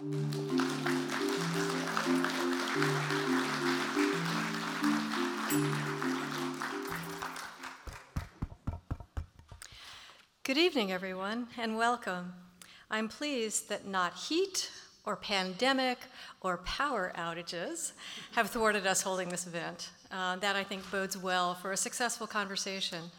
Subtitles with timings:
[0.00, 0.16] Good
[10.56, 12.32] evening, everyone, and welcome.
[12.90, 14.70] I'm pleased that not heat
[15.04, 15.98] or pandemic
[16.40, 17.92] or power outages
[18.32, 19.90] have thwarted us holding this event.
[20.10, 23.10] Uh, that I think bodes well for a successful conversation.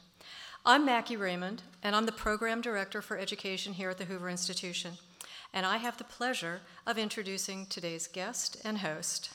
[0.65, 4.93] I'm Macke Raymond, and I'm the Program Director for Education here at the Hoover Institution.
[5.53, 9.31] And I have the pleasure of introducing today's guest and host.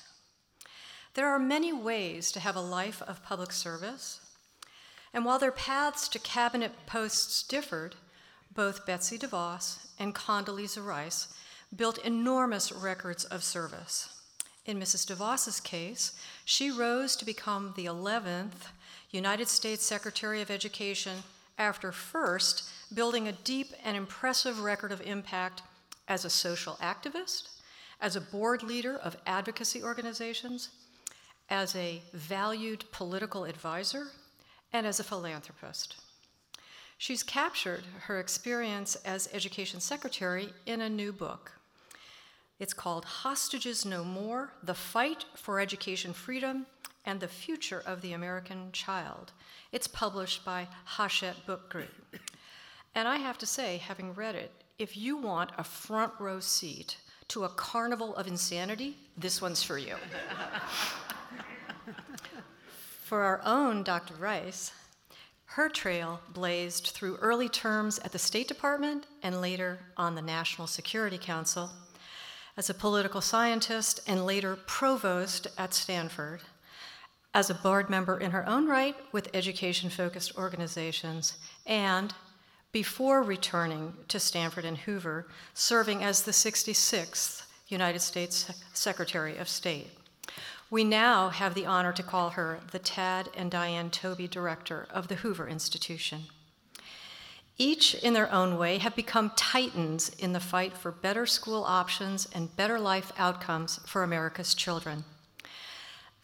[1.14, 4.20] There are many ways to have a life of public service,
[5.12, 7.96] and while their paths to cabinet posts differed,
[8.52, 11.28] both Betsy DeVos and Condoleezza Rice
[11.74, 14.08] built enormous records of service.
[14.64, 15.06] In Mrs.
[15.06, 16.12] DeVos's case,
[16.44, 18.70] she rose to become the 11th
[19.10, 21.22] United States Secretary of Education
[21.56, 25.62] after first building a deep and impressive record of impact
[26.08, 27.48] as a social activist,
[28.00, 30.70] as a board leader of advocacy organizations,
[31.48, 34.08] as a valued political advisor,
[34.72, 35.96] and as a philanthropist.
[36.98, 41.52] She's captured her experience as education secretary in a new book.
[42.58, 46.66] It's called Hostages No More The Fight for Education Freedom
[47.04, 49.32] and the Future of the American Child.
[49.72, 52.16] It's published by Hachette Book Group.
[52.94, 56.98] And I have to say, having read it, if you want a front row seat
[57.28, 59.94] to a carnival of insanity, this one's for you.
[63.02, 64.14] for our own Dr.
[64.14, 64.72] Rice,
[65.46, 70.66] her trail blazed through early terms at the State Department and later on the National
[70.66, 71.70] Security Council
[72.56, 76.42] as a political scientist and later provost at Stanford,
[77.34, 81.34] as a board member in her own right with education focused organizations,
[81.66, 82.14] and
[82.76, 89.88] before returning to Stanford and Hoover, serving as the 66th United States Secretary of State.
[90.68, 95.08] We now have the honor to call her the Tad and Dianne Taube Director of
[95.08, 96.24] the Hoover Institution.
[97.56, 102.28] Each, in their own way, have become titans in the fight for better school options
[102.34, 105.04] and better life outcomes for America's children.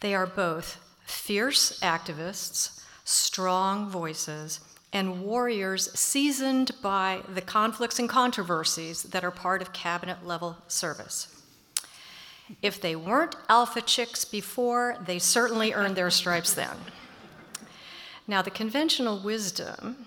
[0.01, 0.77] They are both
[1.07, 4.61] fierce activists, strong voices,
[4.93, 11.29] and warriors seasoned by the conflicts and controversies that are part of cabinet level service.
[12.61, 16.77] If they weren't alpha chicks before, they certainly earned their stripes then.
[18.27, 20.07] Now, the conventional wisdom,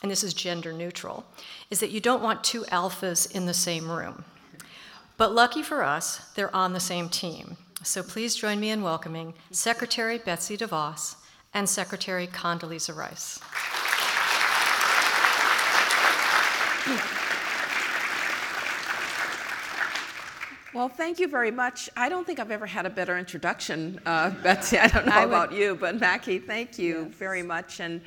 [0.00, 1.24] and this is gender neutral,
[1.70, 4.24] is that you don't want two alphas in the same room.
[5.16, 7.56] But lucky for us, they're on the same team.
[7.84, 11.16] So please join me in welcoming Secretary Betsy DeVos
[11.52, 13.38] and Secretary Condoleezza Rice.
[20.74, 21.88] Well, thank you very much.
[21.96, 24.78] I don't think I've ever had a better introduction, uh, Betsy.
[24.78, 25.58] I don't know I about would...
[25.58, 27.14] you, but Macke, thank you yes.
[27.14, 27.78] very much.
[27.78, 28.00] And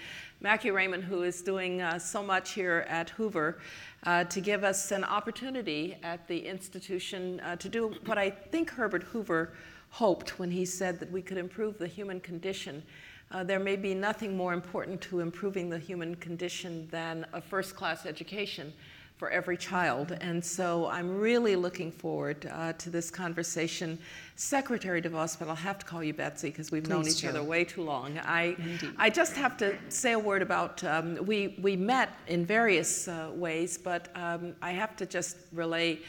[0.44, 3.60] Macke Raymond, who is doing uh, so much here at Hoover
[4.04, 8.72] uh, to give us an opportunity at the institution uh, to do what I think
[8.72, 9.54] Herbert Hoover
[9.92, 12.84] hoped when he said that we could improve the human condition.
[13.32, 17.76] Uh, there may be nothing more important to improving the human condition than a first
[17.76, 18.72] class education
[19.18, 20.18] for every child.
[20.20, 23.98] And so I'm really looking forward uh, to this conversation.
[24.36, 27.30] Secretary DeVos, but I'll have to call you Betsy because we've Please known each do.
[27.30, 28.20] other way too long.
[28.20, 28.58] I,
[28.98, 33.32] I just have to say a word about, um, we, we met in various uh,
[33.34, 36.00] ways, but um, I have to just relay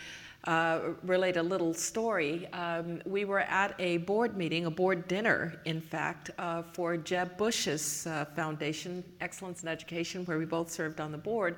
[0.46, 2.46] uh, relate a little story.
[2.52, 7.36] Um, we were at a board meeting, a board dinner, in fact, uh, for Jeb
[7.36, 11.56] Bush's uh, foundation, Excellence in Education, where we both served on the board.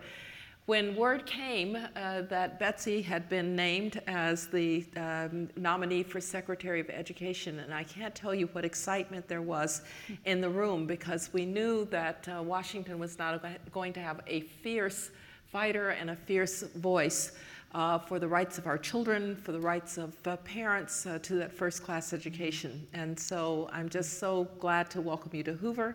[0.69, 6.79] When word came uh, that Betsy had been named as the um, nominee for Secretary
[6.79, 9.81] of Education, and I can't tell you what excitement there was
[10.27, 14.41] in the room because we knew that uh, Washington was not going to have a
[14.41, 15.11] fierce
[15.51, 17.33] fighter and a fierce voice.
[17.75, 21.35] Uh, for the rights of our children, for the rights of uh, parents uh, to
[21.35, 22.87] that first class education.
[22.95, 25.95] And so I'm just so glad to welcome you to Hoover.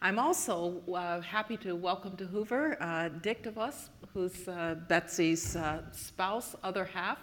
[0.00, 5.82] I'm also uh, happy to welcome to Hoover uh, Dick DeVos, who's uh, Betsy's uh,
[5.92, 7.18] spouse, other half.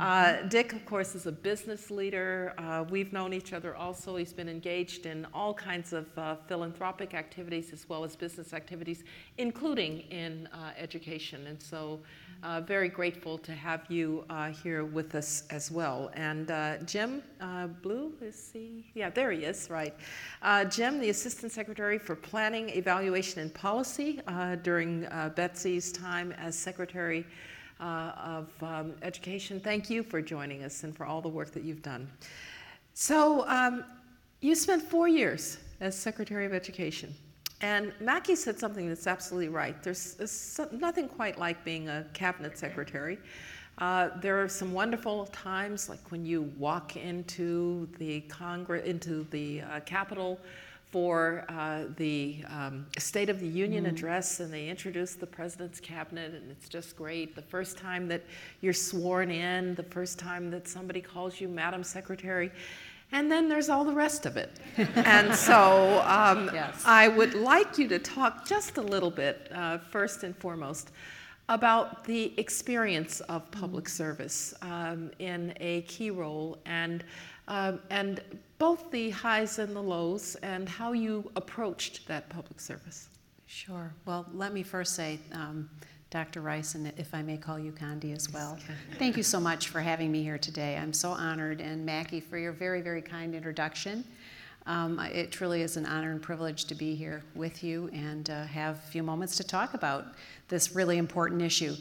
[0.00, 0.48] Uh, mm-hmm.
[0.48, 2.54] Dick, of course, is a business leader.
[2.58, 4.16] Uh, we've known each other also.
[4.16, 6.06] He's been engaged in all kinds of
[6.48, 9.04] philanthropic activities as well as business activities,
[9.38, 11.46] including in education.
[11.46, 12.00] And so
[12.42, 16.10] uh, very grateful to have you uh, here with us as well.
[16.14, 18.86] And uh, Jim uh, Blew, is he?
[18.94, 19.94] Yeah, there he is, right.
[20.42, 26.56] Uh, Jim, the Assistant Secretary for Planning, Evaluation, and Policy uh, during Betsy's time as
[26.56, 27.26] Secretary
[27.80, 29.60] of um, education.
[29.60, 32.08] Thank you for joining us and for all the work that you've done.
[32.94, 33.84] So, um,
[34.40, 37.14] you spent four years as Secretary of Education.
[37.60, 39.82] And Macke said something that's absolutely right.
[39.82, 43.18] There's, there's nothing quite like being a cabinet secretary.
[43.78, 49.62] Uh, there are some wonderful times, like when you walk into the Congress, into the
[49.62, 50.40] uh, Capitol
[50.90, 53.88] for uh, the um, State of the Union mm.
[53.88, 57.36] address, and they introduce the president's cabinet, and it's just great.
[57.36, 58.22] The first time that
[58.62, 62.50] you're sworn in, the first time that somebody calls you Madam Secretary,
[63.12, 64.50] and then there's all the rest of it.
[64.94, 66.82] and so um, yes.
[66.84, 70.90] I would like you to talk just a little bit, uh, first and foremost,
[71.48, 73.90] about the experience of public mm.
[73.90, 77.04] service um, in a key role and,
[77.48, 78.20] um, and
[78.58, 83.08] both the highs and the lows and how you approached that public service.
[83.46, 83.94] Sure.
[84.04, 85.70] Well, let me first say, um,
[86.10, 86.40] Dr.
[86.40, 88.56] Rice, and if I may call you Condi as well.
[88.98, 90.74] Thank you so much for having me here today.
[90.76, 94.04] I'm so honored, and Macke for your very, very kind introduction.
[94.64, 98.44] Um, it truly is an honor and privilege to be here with you and uh,
[98.44, 100.06] have a few moments to talk about
[100.48, 101.74] this really important issue.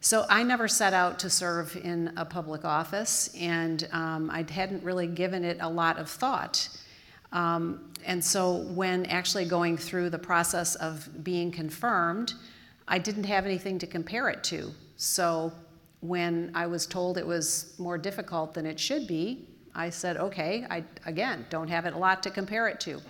[0.00, 4.84] So, I never set out to serve in a public office, and um, I hadn't
[4.84, 6.68] really given it a lot of thought.
[7.32, 12.32] Um, and so, when actually going through the process of being confirmed,
[12.88, 14.72] I didn't have anything to compare it to.
[14.96, 15.52] So
[16.00, 20.66] when I was told it was more difficult than it should be, I said, okay,
[20.70, 23.00] I, again, don't have a lot to compare it to.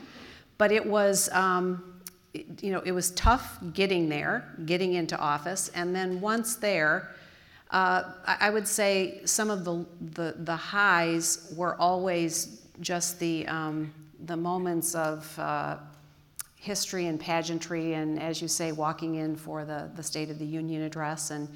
[0.58, 2.02] But it was, um,
[2.32, 7.14] you know, it was tough getting there, getting into office, and then once there,
[7.70, 13.46] uh, I, I, would say some of the, the, the highs were always just the,
[13.48, 13.92] um,
[14.24, 15.78] the moments of uh,
[16.66, 20.44] history and pageantry, and as you say, walking in for the, the State of the
[20.44, 21.30] Union address.
[21.30, 21.48] And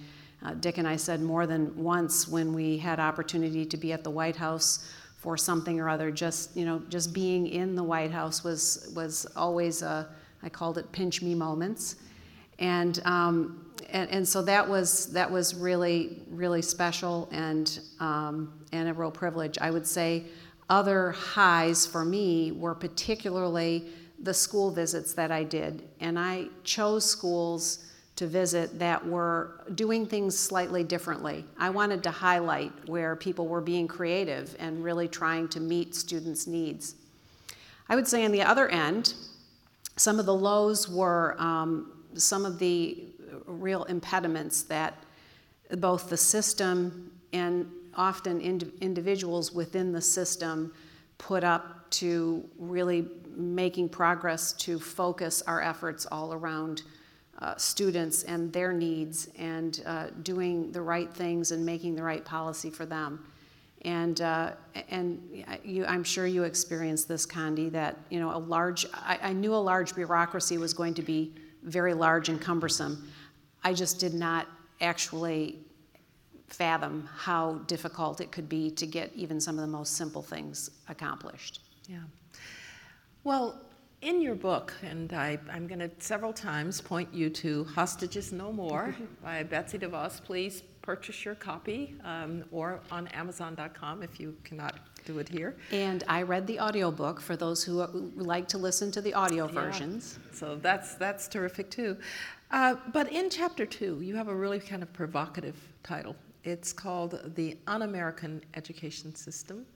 [0.45, 4.05] uh, Dick and I said more than once when we had opportunity to be at
[4.05, 8.13] the White House for something or other, just you know, just being in the White
[8.13, 10.09] House was was always a,
[10.45, 11.97] I called it pinch me moments,
[12.59, 13.01] and.
[13.05, 18.93] Um, and, and, so that was that was really really special and um, and a
[18.93, 19.57] real privilege.
[19.59, 20.25] I would say
[20.69, 23.87] other highs for me were particularly
[24.23, 27.87] the school visits that I did, and I chose schools
[28.17, 31.45] to visit that were doing things slightly differently.
[31.59, 36.47] I wanted to highlight where people were being creative and really trying to meet students'
[36.47, 36.97] needs.
[37.89, 39.15] I would say on the other end,
[39.97, 43.05] some of the lows were um, some of the
[43.47, 44.95] real impediments that
[45.79, 50.73] both the system and often ind- individuals within the system
[51.19, 53.09] put up to really
[53.41, 56.83] making progress to focus our efforts all around
[57.39, 62.25] uh, students and their needs and uh, doing the right things and making the right
[62.25, 63.25] policy for them.
[63.83, 64.53] And, uh,
[64.91, 69.33] and you, I'm sure you experienced this, Condi, that you know, a large, I, I
[69.33, 71.33] knew a large bureaucracy was going to be
[71.63, 73.11] very large and cumbersome.
[73.65, 74.47] I just did not
[74.81, 75.59] actually
[76.49, 80.71] fathom how difficult it could be to get even some of the most simple things
[80.89, 81.61] accomplished.
[81.89, 82.01] Yeah.
[83.23, 83.61] Well,
[84.01, 88.51] in your book, and I, am going to several times point you to Hostages No
[88.51, 90.25] More by Betsy DeVos.
[90.25, 95.59] Please purchase your copy um, or on Amazon.com if you cannot do it here.
[95.71, 97.85] And I read the audiobook for those who
[98.17, 99.53] like to listen to the audio yeah.
[99.53, 100.19] versions.
[100.33, 101.99] So that's, that's terrific too.
[102.51, 106.17] Uh, but in chapter two, you have a really kind of provocative title.
[106.43, 109.67] It's called The Un American Education System.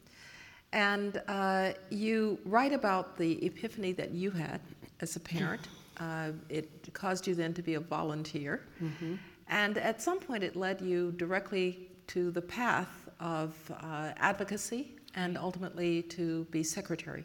[0.75, 4.61] And uh, you write about the epiphany that you had
[5.01, 5.69] as a parent.
[5.99, 8.67] Uh, it caused you then to be a volunteer.
[8.83, 9.15] Mm-hmm.
[9.49, 15.39] And at some point, it led you directly to the path of uh, advocacy and
[15.39, 17.25] ultimately to be secretary.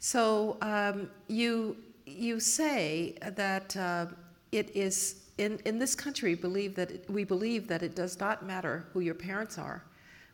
[0.00, 4.06] So um, you, you say that uh,
[4.50, 8.44] it is, in, in this country, believe that it, we believe that it does not
[8.44, 9.84] matter who your parents are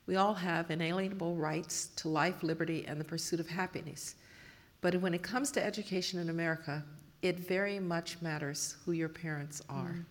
[0.09, 4.15] we all have inalienable rights to life, liberty, and the pursuit of happiness.
[4.81, 6.83] But when it comes to education in America,
[7.21, 9.91] it very much matters who your parents are.
[9.91, 10.05] Mm.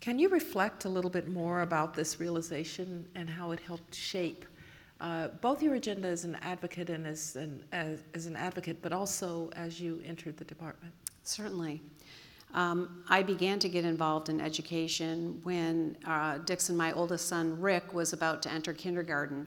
[0.00, 4.44] Can you reflect a little bit more about this realization and how it helped shape
[5.00, 8.92] uh, both your agenda as an advocate and as an, as, as an advocate, but
[8.92, 10.94] also as you entered the department?
[11.24, 11.80] Certainly.
[12.54, 17.92] Um, I began to get involved in education when uh, Dixon, my oldest son, Rick,
[17.92, 19.46] was about to enter kindergarten.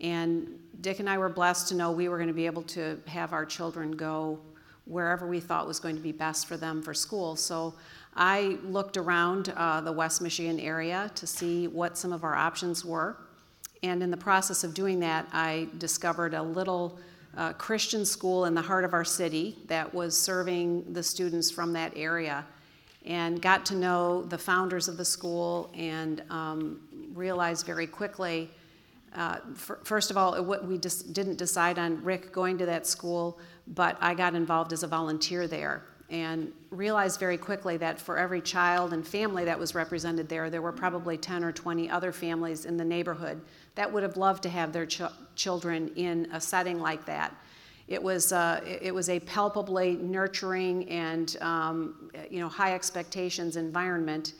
[0.00, 3.00] And Dick and I were blessed to know we were going to be able to
[3.06, 4.38] have our children go
[4.84, 7.34] wherever we thought was going to be best for them for school.
[7.34, 7.74] So
[8.14, 12.84] I looked around uh, the West Michigan area to see what some of our options
[12.84, 13.16] were.
[13.82, 16.98] And in the process of doing that, I discovered a little
[17.36, 21.72] uh, Christian school in the heart of our city that was serving the students from
[21.72, 22.44] that area
[23.04, 26.80] and got to know the founders of the school and um,
[27.12, 28.50] realized very quickly.
[29.14, 33.38] Uh, first of all, it, we just didn't decide on Rick going to that school,
[33.68, 38.40] but I got involved as a volunteer there and realized very quickly that for every
[38.40, 42.66] child and family that was represented there, there were probably 10 or 20 other families
[42.66, 43.40] in the neighborhood
[43.74, 45.02] that would have loved to have their ch-
[45.34, 47.34] children in a setting like that.
[47.86, 54.32] It was, uh, it was a palpably nurturing and um, you know, high expectations environment.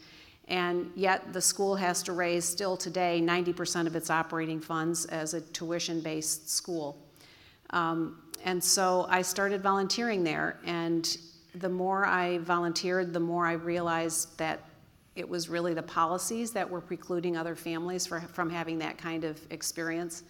[0.48, 5.34] And yet, the school has to raise still today 90% of its operating funds as
[5.34, 6.98] a tuition based school.
[7.70, 10.58] Um, and so I started volunteering there.
[10.64, 11.16] And
[11.54, 14.60] the more I volunteered, the more I realized that
[15.16, 19.24] it was really the policies that were precluding other families for, from having that kind
[19.24, 20.24] of experience.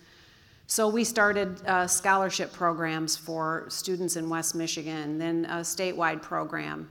[0.66, 6.88] So we started uh, scholarship programs for students in West Michigan, then a statewide program,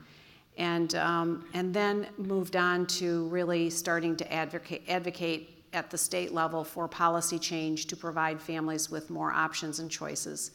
[0.58, 6.34] and, um, and then moved on to really starting to advocate, advocate at the state
[6.34, 10.52] level for policy change to provide families with more options and choices.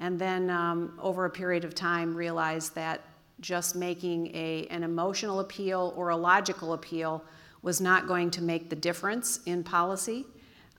[0.00, 3.02] And then um, over a period of time, realized that
[3.40, 7.24] just making a, an emotional appeal or a logical appeal
[7.62, 10.24] was not going to make the difference in policy.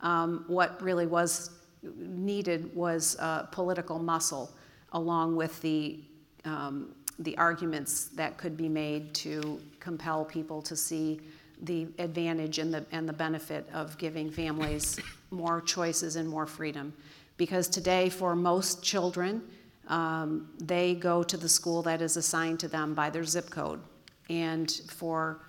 [0.02, 1.52] Um, what really was
[1.84, 4.52] needed was uh, political muscle,
[4.94, 6.00] along with the,
[6.46, 11.20] um, the arguments that could be made to compel people to see
[11.64, 15.00] the advantage and the, and the benefit of giving families
[15.30, 16.94] more choices and more freedom.
[17.38, 19.42] Because today, for most children,
[19.88, 23.82] um, they go to the school that is assigned to them by their zip code.
[24.30, 25.42] And for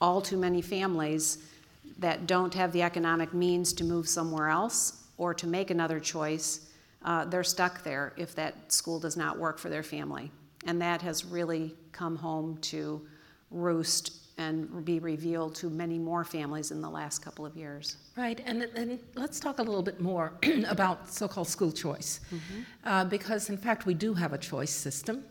[0.00, 1.38] all too many families
[1.98, 6.70] that don't have the economic means to move somewhere else, or to make another choice,
[7.04, 10.30] uh, they're stuck there if that school does not work for their family.
[10.66, 13.02] And that has really come home to
[13.50, 17.96] roost and be revealed to many more families in the last couple of years.
[18.16, 20.32] Right, and, and let's talk a little bit more
[20.68, 22.20] about so called school choice.
[22.32, 22.60] Mm-hmm.
[22.84, 25.24] Uh, because, in fact, we do have a choice system.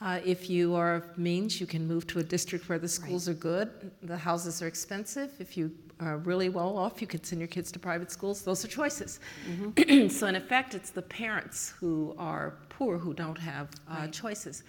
[0.00, 3.26] Uh, if you are of means, you can move to a district where the schools
[3.26, 3.36] right.
[3.36, 5.32] are good, the houses are expensive.
[5.40, 8.42] If you are really well off, you can send your kids to private schools.
[8.42, 9.18] Those are choices.
[9.48, 10.08] Mm-hmm.
[10.18, 14.12] so, in effect, it's the parents who are poor who don't have uh, right.
[14.12, 14.62] choices.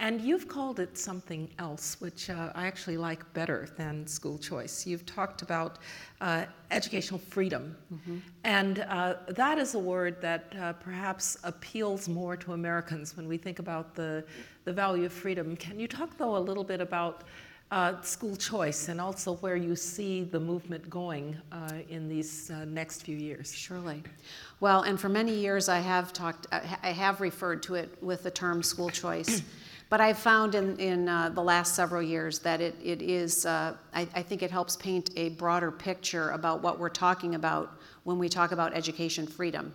[0.00, 4.86] And you've called it something else, which uh, I actually like better than school choice.
[4.86, 5.78] You've talked about
[6.20, 7.76] uh, educational freedom.
[7.92, 8.18] Mm-hmm.
[8.42, 13.36] And uh, that is a word that uh, perhaps appeals more to Americans when we
[13.36, 14.24] think about the,
[14.64, 15.56] the value of freedom.
[15.56, 17.22] Can you talk, though, a little bit about
[17.70, 23.02] uh, school choice and also where you see the movement going uh, in these next
[23.02, 23.54] few years?
[23.54, 24.02] Surely.
[24.58, 28.30] Well, and for many years I have talked, I have referred to it with the
[28.30, 29.40] term school choice.
[29.94, 33.76] But I've found in, in uh, the last several years that it, it is, uh,
[33.94, 38.18] I, I, think it helps paint a broader picture about what we're talking about when
[38.18, 39.72] we talk about education freedom.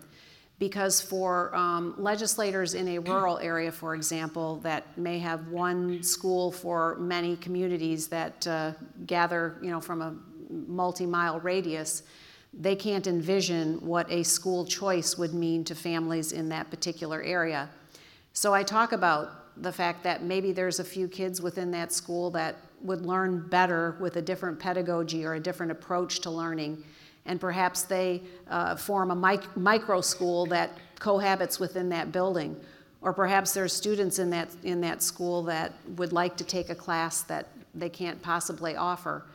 [0.59, 6.51] Because for um, legislators in a rural area, for example, that may have one school
[6.51, 8.73] for many communities that uh,
[9.05, 10.13] gather, you know, from a
[10.49, 12.03] multi-mile radius,
[12.53, 17.69] they can't envision what a school choice would mean to families in that particular area.
[18.33, 22.31] So I talk about the fact that maybe there's a few kids within that school
[22.31, 26.83] that would learn better with a different pedagogy or a different approach to learning.
[27.25, 32.55] And perhaps they uh, form a mic- micro school that cohabits within that building.
[33.01, 36.75] Or perhaps there's students in that, in that school that would like to take a
[36.75, 39.25] class that they can't possibly offer.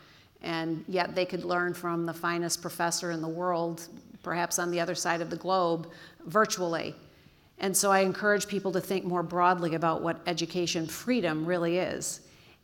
[0.43, 3.88] And yet they could learn from the finest professor in the world,
[4.23, 5.90] perhaps on the other side of the globe,
[6.26, 6.95] virtually.
[7.58, 12.20] And so I encourage people to think more broadly about what education freedom really is.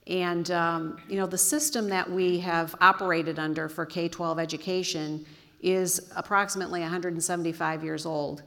[0.06, 5.24] And um, you know, the system that we have operated under for K-12 education
[5.60, 8.42] is approximately 175 years old.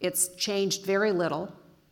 [0.00, 1.50] It's changed very little,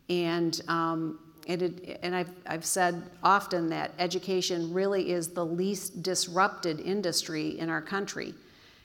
[0.09, 6.79] and um, it, and I've, I've said often that education really is the least disrupted
[6.79, 8.33] industry in our country.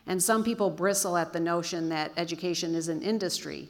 [0.07, 3.69] And some people bristle at the notion that education is an industry.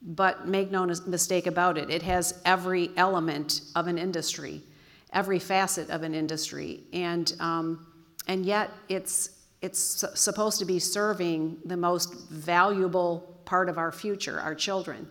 [0.00, 4.62] But make no mistake about it, it has every element of an industry,
[5.12, 6.84] every facet of an industry.
[6.92, 7.86] And, um,
[8.28, 14.40] and yet, it's, it's supposed to be serving the most valuable part of our future,
[14.40, 15.08] our children.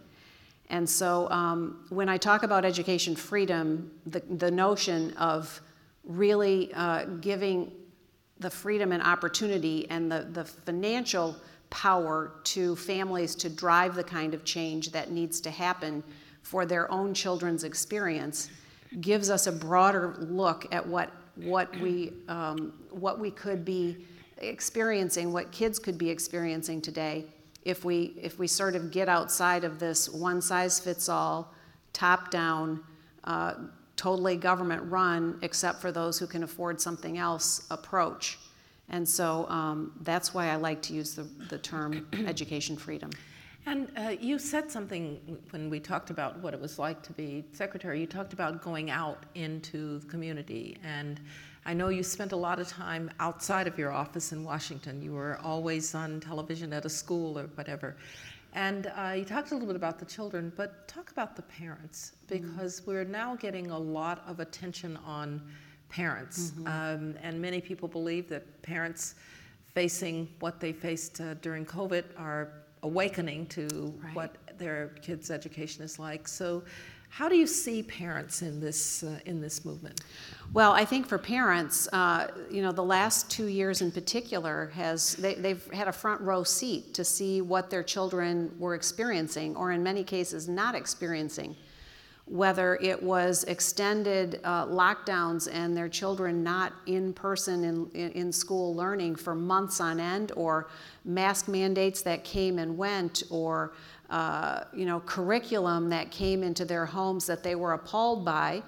[0.69, 5.61] And so, um, when I talk about education freedom, the, the notion of
[6.03, 7.71] really uh, giving
[8.39, 11.35] the freedom and opportunity and the, the financial
[11.69, 16.03] power to families to drive the kind of change that needs to happen
[16.41, 18.49] for their own children's experience
[19.01, 23.97] gives us a broader look at what what we um, what we could be
[24.39, 27.25] experiencing, what kids could be experiencing today,
[27.63, 31.53] if we if we sort of get outside of this one size fits all,
[31.93, 32.83] top down,
[33.23, 33.53] uh,
[33.95, 38.39] totally government run, except for those who can afford something else approach.
[38.89, 43.11] And so um, that's why I like to use the, the term education freedom.
[43.65, 47.43] And uh, you said something when we talked about what it was like to be
[47.51, 47.99] secretary.
[47.99, 50.77] You talked about going out into the community.
[50.85, 51.19] And
[51.65, 55.01] I know you spent a lot of time outside of your office in Washington.
[55.01, 57.97] You were always on television at a school or whatever.
[58.53, 62.13] And uh, you talked a little bit about the children, but talk about the parents
[62.27, 62.91] because mm-hmm.
[62.91, 65.41] we're now getting a lot of attention on
[65.89, 66.51] parents.
[66.51, 66.67] Mm-hmm.
[66.67, 69.15] Um, and many people believe that parents
[69.73, 72.49] facing what they faced uh, during COVID are
[72.83, 74.15] awakening to right.
[74.15, 76.27] what their kids' education is like.
[76.27, 76.63] So,
[77.09, 80.01] how do you see parents in this uh, in this movement?
[80.51, 85.15] Well, I think for parents, uh, you know, the last two years in particular has
[85.15, 89.71] they, they've had a front row seat to see what their children were experiencing, or
[89.71, 91.55] in many cases, not experiencing
[92.27, 98.75] whether it was extended uh, lockdowns and their children not in person in, in, school
[98.75, 100.67] learning for months on end, or
[101.05, 103.73] mask mandates that came and went, or
[104.09, 108.61] uh, you know curriculum that came into their homes that they were appalled by,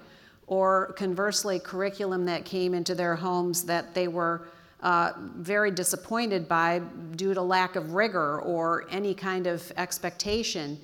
[0.46, 4.48] or conversely curriculum that came into their homes that they were
[4.82, 6.80] uh, very disappointed by
[7.16, 10.78] due to lack of rigor or any kind of expectation.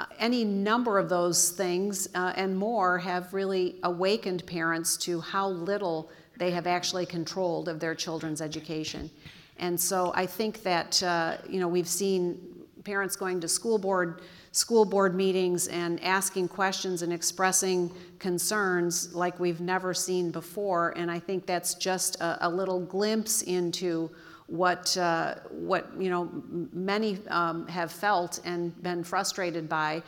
[0.00, 5.46] Uh, any number of those things uh, and more have really awakened parents to how
[5.46, 9.10] little they have actually controlled of their children's education.
[9.58, 12.38] And so I think that uh, you know we've seen
[12.82, 19.38] parents going to school board school board meetings and asking questions and expressing concerns like
[19.38, 20.94] we've never seen before.
[20.96, 24.10] And I think that's just a, a little glimpse into
[24.50, 26.28] what, uh, what you know,
[26.72, 30.02] many um, have felt and been frustrated by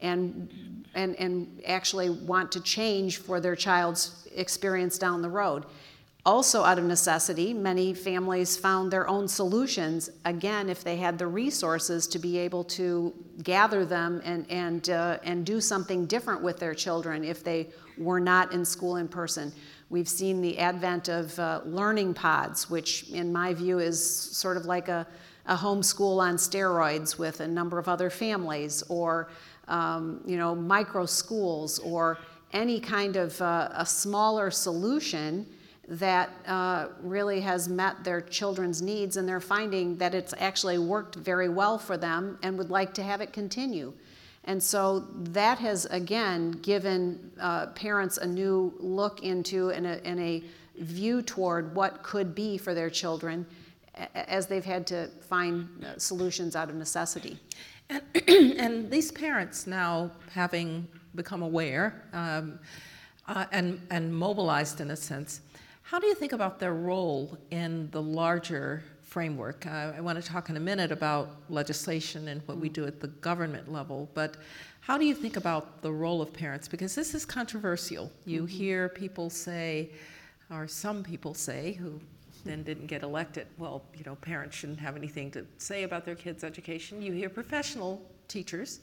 [0.00, 5.64] and, and, and actually want to change for their child's experience down the road.
[6.26, 11.26] Also, out of necessity, many families found their own solutions, again, if they had the
[11.26, 16.58] resources to be able to gather them and, and, uh, and do something different with
[16.58, 19.52] their children if they were not in school in person.
[19.94, 24.64] We've seen the advent of uh, learning pods, which, in my view, is sort of
[24.64, 25.06] like a,
[25.46, 29.28] a homeschool on steroids with a number of other families, or
[29.68, 32.18] um, you know, micro schools, or
[32.52, 35.46] any kind of uh, a smaller solution
[35.86, 41.14] that uh, really has met their children's needs, and they're finding that it's actually worked
[41.14, 43.92] very well for them and would like to have it continue.
[44.44, 50.20] And so that has again given uh, parents a new look into and a, and
[50.20, 50.42] a,
[50.78, 53.46] view toward what could be for their children
[54.14, 57.38] as they've had to find solutions out of necessity.
[57.88, 58.02] And,
[58.58, 62.58] and these parents now having become aware um,
[63.28, 65.40] uh, and, and mobilized in a sense,
[65.82, 68.82] how do you think about their role in the larger
[69.14, 69.64] framework?
[69.64, 73.00] Uh, I want to talk in a minute about legislation and what we do at
[73.00, 74.38] the government level, but
[74.80, 76.66] how do you think about the role of parents?
[76.66, 78.10] Because this is controversial.
[78.26, 78.48] You mm-hmm.
[78.48, 79.90] hear people say,
[80.50, 82.00] or some people say, who
[82.44, 86.16] then didn't get elected, well, you know, parents shouldn't have anything to say about their
[86.16, 87.00] kids' education.
[87.00, 88.80] You hear professional teachers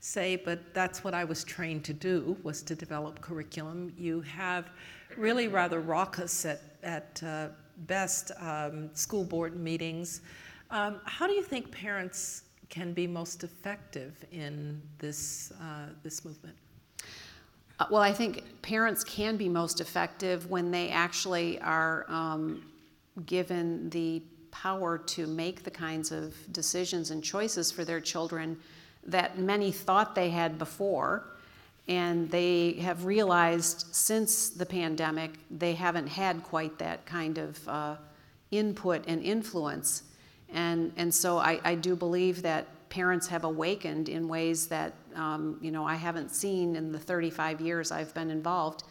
[0.00, 3.92] say, but that's what I was trained to do, was to develop curriculum.
[3.96, 4.70] You have
[5.16, 7.48] really rather raucous at, at uh,
[7.86, 10.22] best um, school board meetings.
[10.70, 16.56] Um, how do you think parents can be most effective in this, uh, this movement?
[17.80, 22.66] Uh, well, I think parents can be most effective when they actually are um,
[23.26, 28.58] given the power to make the kinds of decisions and choices for their children
[29.04, 31.37] that many thought they had before
[31.88, 37.96] and they have realized since the pandemic they haven't had quite that kind of uh,
[38.50, 40.02] input and influence.
[40.52, 45.58] And, and so I, I do believe that parents have awakened in ways that um,
[45.60, 48.84] you know I haven't seen in the 35 years I've been involved.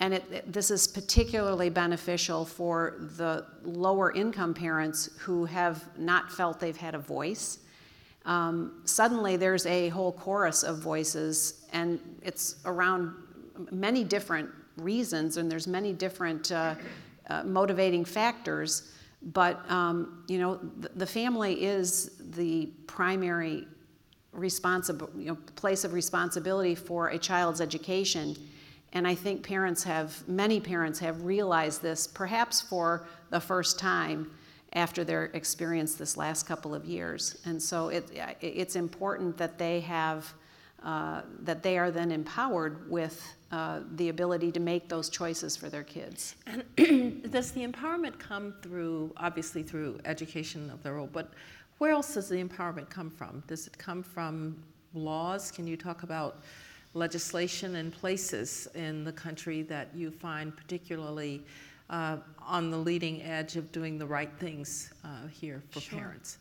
[0.00, 6.32] And it, it, this is particularly beneficial for the lower income parents who have not
[6.32, 7.58] felt they've had a voice
[8.24, 13.14] um, suddenly there's a whole chorus of voices, and it's around
[13.70, 16.74] many different reasons, and there's many different uh,
[17.28, 18.92] uh, motivating factors.
[19.22, 23.66] But um, you know, the, the family is the primary
[24.32, 28.36] responsible, you know, place of responsibility for a child's education.
[28.92, 34.30] And I think parents have, many parents have realized this, perhaps for the first time
[34.72, 37.38] after their experience this last couple of years.
[37.44, 38.08] And so it,
[38.40, 40.32] it's important that they have,
[40.82, 45.68] uh, that they are then empowered with uh, the ability to make those choices for
[45.68, 46.36] their kids.
[46.46, 46.62] And
[47.32, 51.32] does the empowerment come through, obviously through education of the role, but
[51.78, 53.42] where else does the empowerment come from?
[53.48, 54.62] Does it come from
[54.94, 55.50] laws?
[55.50, 56.42] Can you talk about
[56.94, 61.42] legislation and places in the country that you find particularly
[61.90, 65.98] uh, on the leading edge of doing the right things uh, here for Sure.
[65.98, 66.38] parents?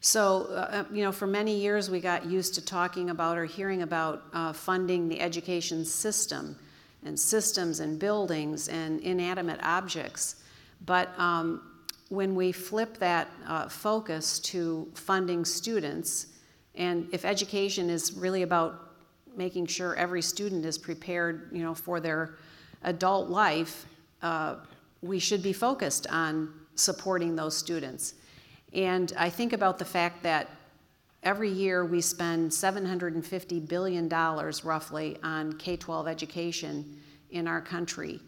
[0.00, 3.82] So, uh, you know, for many years we got used to talking about or hearing
[3.82, 6.56] about uh, funding the education system
[7.04, 10.42] and systems and buildings and inanimate objects.
[10.84, 11.62] But um,
[12.08, 16.26] when we flip that uh, focus to funding students,
[16.74, 18.90] and if education is really about
[19.36, 22.34] making sure every student is prepared, you know, for their
[22.82, 23.86] adult life,
[24.20, 24.56] uh,
[25.02, 28.14] we should be focused on supporting those students.
[28.72, 30.48] And I think about the fact that
[31.22, 36.98] every year we spend $750 billion roughly on K 12 education
[37.30, 38.20] in our country.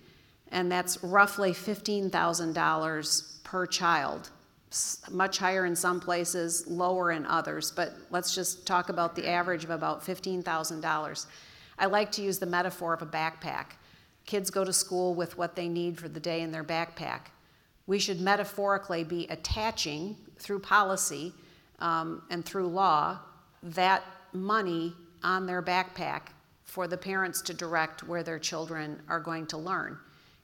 [0.49, 4.31] And that's roughly $15,000 per child.
[5.11, 9.63] Much higher in some places, lower in others, but let's just talk about the average
[9.63, 11.27] of about $15,000.
[11.79, 13.67] I like to use the metaphor of a backpack.
[14.27, 17.29] Kids go to school with what they need for the day in their backpack
[17.87, 21.33] we should metaphorically be attaching through policy
[21.81, 23.19] um, and through law
[23.63, 26.29] that money on their backpack
[26.65, 29.99] for the parents to direct where their children are going to learn.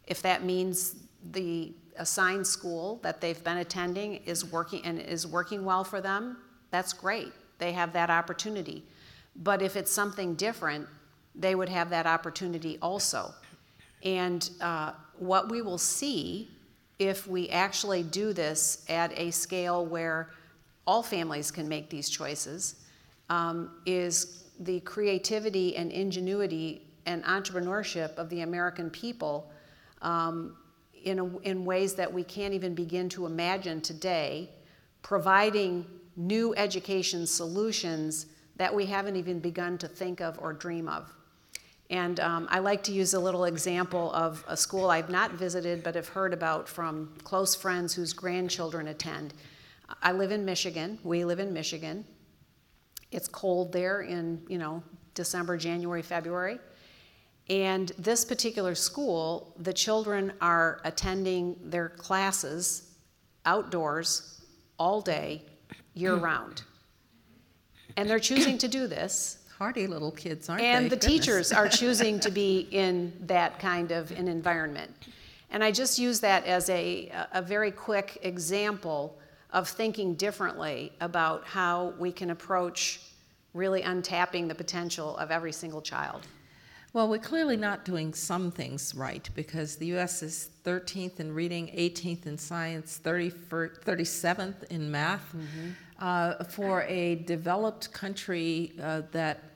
[0.06, 0.96] If that means
[1.32, 6.38] the assigned school that they've been attending is working and is working well for them,
[6.70, 7.32] that's great.
[7.58, 8.84] They have that opportunity.
[9.36, 10.88] But if it's something different,
[11.34, 13.34] they would have that opportunity also.
[14.02, 16.50] And uh, what we will see
[16.98, 20.30] if we actually do this at a scale where
[20.86, 22.76] all families can make these choices
[23.28, 29.50] um, is the creativity and ingenuity and entrepreneurship of the American people
[30.02, 30.56] um,
[31.04, 34.50] in, a, in ways that we can't even begin to imagine today,
[35.02, 35.86] providing
[36.16, 41.10] new education solutions that we haven't even begun to think of or dream of.
[41.90, 45.82] And um, I like to use a little example of a school I've not visited
[45.82, 49.34] but have heard about from close friends whose grandchildren attend.
[50.00, 51.00] I live in Michigan.
[51.02, 52.04] We live in Michigan.
[53.10, 56.60] It's cold there in, you know, December, January, February.
[57.48, 62.94] And this particular school, the children are attending their classes
[63.44, 64.42] outdoors
[64.78, 65.42] all day,
[65.94, 66.62] year round.
[67.96, 70.68] And they're choosing to do this Hardy little kids, aren't they?
[70.68, 71.12] and the Goodness.
[71.12, 74.90] teachers are choosing to be in that kind of an environment.
[75.50, 79.18] And I just use that as a, a very quick example
[79.52, 83.00] of thinking differently about how we can approach
[83.52, 86.26] really untapping the potential of every single child.
[86.94, 90.22] Well, we're clearly not doing some things right because the U.S.
[90.22, 95.34] is 13th in reading, 18th in science, 31st, 37th in math.
[95.98, 99.49] Uh, for a developed country uh, that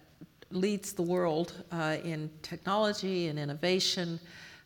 [0.54, 4.18] leads the world uh, in technology and innovation,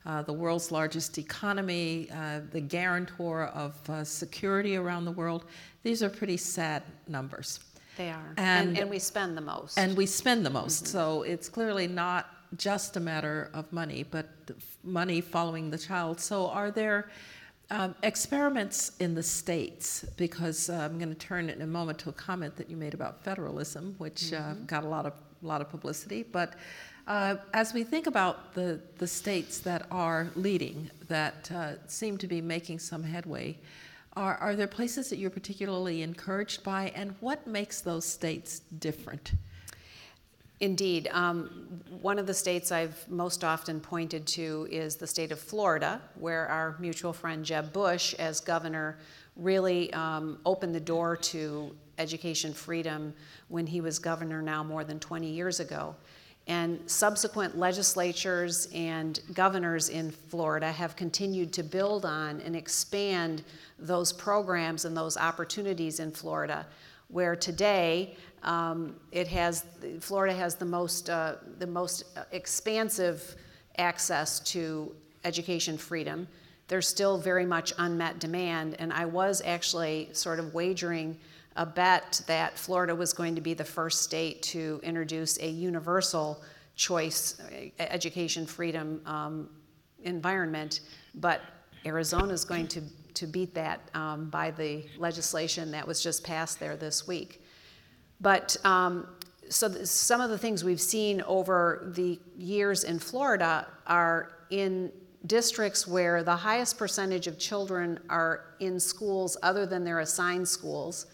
[0.06, 5.44] uh, the world's largest economy, uh, the guarantor of uh, security around the world,
[5.82, 7.60] these are pretty sad numbers.
[7.96, 8.34] They are.
[8.36, 9.78] And- And, and we spend the most.
[9.78, 14.26] And we spend the most, so it's clearly not just a matter of money, but
[14.84, 16.20] money following the child.
[16.20, 17.10] So are there
[17.70, 20.04] um, experiments in the states?
[20.16, 22.94] Because uh, I'm going to turn in a moment to a comment that you made
[22.94, 25.12] about federalism, which uh, got a lot of
[25.46, 26.22] lot of publicity.
[26.22, 26.54] But
[27.06, 32.26] uh, as we think about the the states that are leading, that uh, seem to
[32.26, 33.58] be making some headway.
[34.16, 39.32] Are, are there places that you're particularly encouraged by, and what makes those states different?
[40.60, 41.08] Indeed.
[41.12, 41.68] Um,
[42.00, 46.48] one of the states I've most often pointed to is the state of Florida, where
[46.48, 48.98] our mutual friend Jeb Bush, as governor,
[49.38, 53.14] really um, opened the door to education freedom
[53.48, 55.94] when he was governor now more than 20 years ago.
[56.46, 63.42] And subsequent legislatures and governors in Florida have continued to build on and expand
[63.78, 66.66] those programs and those opportunities in Florida,
[67.08, 69.66] where today um, it has
[70.00, 73.36] Florida has the most uh, the most expansive
[73.76, 76.26] access to education freedom.
[76.68, 81.18] There's still very much unmet demand, and I was actually sort of wagering
[81.56, 86.42] a bet that Florida was going to be the first state to introduce a universal
[86.76, 89.48] choice uh, education freedom um,
[90.04, 90.80] environment,
[91.16, 91.40] but
[91.84, 92.82] Arizona is going to,
[93.14, 97.42] to beat that um, by the legislation that was just passed there this week.
[98.20, 99.08] But um,
[99.48, 104.92] so th- some of the things we've seen over the years in Florida are in
[105.26, 111.06] districts where the highest percentage of children are in schools other than their assigned schools.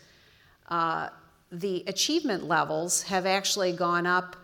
[0.69, 1.09] Uh,
[1.51, 4.37] the achievement levels have actually gone up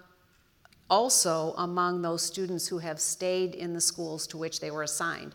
[0.88, 5.34] also among those students who have stayed in the schools to which they were assigned.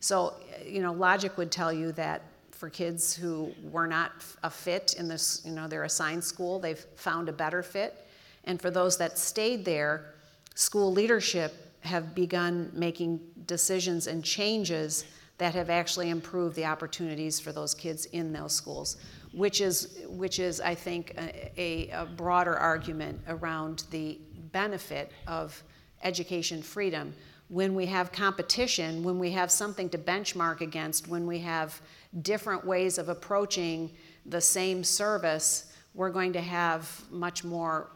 [0.00, 0.34] So,
[0.64, 4.12] you know, logic would tell you that for kids who were not
[4.42, 8.06] a fit in this, you know, their assigned school, they've found a better fit.
[8.44, 10.14] And for those that stayed there,
[10.54, 15.04] school leadership have begun making decisions and changes
[15.38, 18.96] that have actually improved the opportunities for those kids in those schools,
[19.32, 21.14] which is, which is I think,
[21.56, 24.18] a, a broader argument around the
[24.52, 25.62] benefit of
[26.02, 27.14] education freedom.
[27.48, 31.80] When we have competition, when we have something to benchmark against, when we have
[32.22, 33.90] different ways of approaching
[34.24, 37.90] the same service, we're going to have much more,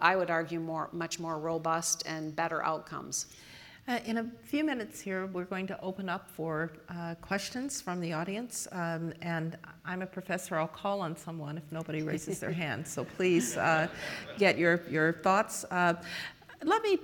[0.00, 3.26] I would argue, more, much more robust and better outcomes.
[3.88, 8.00] Uh, in a few minutes here, we're going to open up for uh, questions from
[8.00, 8.68] the audience.
[8.72, 12.86] Um, and I'm a professor, I'll call on someone if nobody raises their hand.
[12.86, 13.88] So please uh,
[14.36, 15.64] get your, your thoughts.
[15.70, 15.94] Uh,
[16.64, 16.98] let me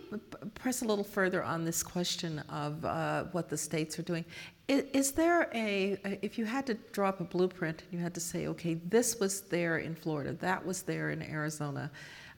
[0.54, 4.24] press a little further on this question of uh, what the states are doing.
[4.68, 8.12] Is, is, there a, if you had to draw up a blueprint and you had
[8.14, 11.90] to say, okay, this was there in Florida, that was there in Arizona,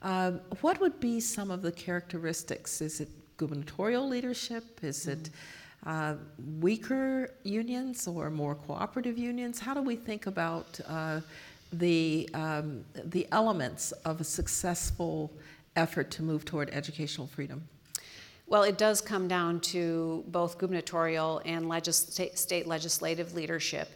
[0.02, 2.80] um, what would be some of the characteristics?
[2.80, 4.64] Is it gubernatorial leadership?
[4.82, 5.30] Is it
[5.86, 6.14] uh,
[6.60, 9.58] weaker unions or more cooperative unions?
[9.58, 11.20] How do we think about uh,
[11.72, 15.32] the, um, the elements of a successful
[15.76, 17.62] effort to move toward educational freedom?
[18.48, 23.88] Well, it does come down to both gubernatorial and legis- state legislative leadership.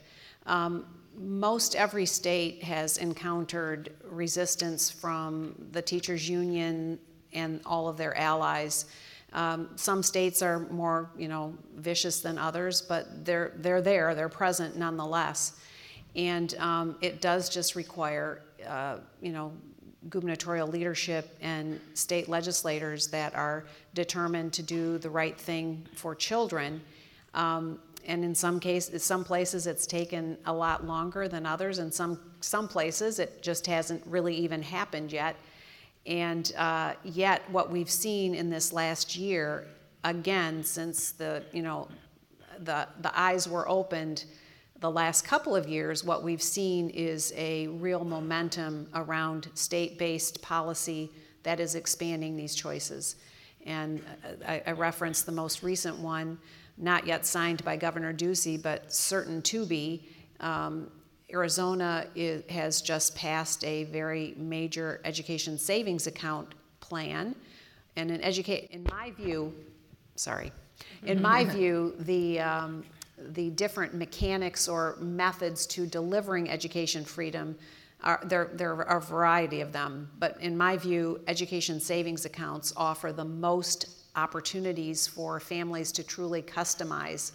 [0.46, 0.86] Um,
[1.20, 6.98] most every state has encountered resistance from the teachers' union
[7.32, 8.86] and all of their allies
[9.32, 14.28] um, some states are more, you know, vicious than others, but they're they're there, they're
[14.28, 15.60] present nonetheless,
[16.16, 19.52] and um, it does just require, uh, you know,
[20.08, 26.80] gubernatorial leadership and state legislators that are determined to do the right thing for children.
[27.34, 31.92] Um, and in some cases, some places it's taken a lot longer than others, and
[31.92, 35.36] some some places it just hasn't really even happened yet.
[36.06, 39.66] And uh, yet, what we've seen in this last year,
[40.04, 41.88] again, since the you know
[42.58, 44.24] the the eyes were opened,
[44.80, 51.10] the last couple of years, what we've seen is a real momentum around state-based policy
[51.42, 53.16] that is expanding these choices.
[53.66, 56.38] And uh, I, I referenced the most recent one,
[56.76, 60.08] not yet signed by Governor Ducey, but certain to be.
[60.40, 60.90] Um,
[61.32, 67.34] Arizona is, has just passed a very major education savings account plan.
[67.96, 69.54] And in educate, in my view,
[70.16, 70.52] sorry,
[71.04, 72.84] in my view, the um,
[73.34, 77.56] the different mechanics or methods to delivering education freedom
[78.02, 82.72] are there there are a variety of them but in my view education savings accounts
[82.76, 87.32] offer the most opportunities for families to truly customize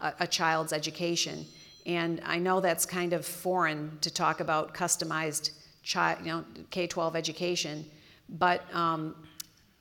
[0.00, 1.46] a, a child's education.
[1.86, 5.50] And I know that's kind of foreign to talk about customized
[5.82, 7.84] child, you know, K-12 education,
[8.28, 9.14] but um,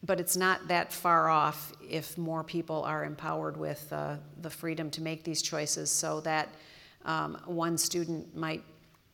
[0.05, 4.91] but it's not that far off if more people are empowered with uh, the freedom
[4.91, 6.49] to make these choices, so that
[7.05, 8.61] um, one student might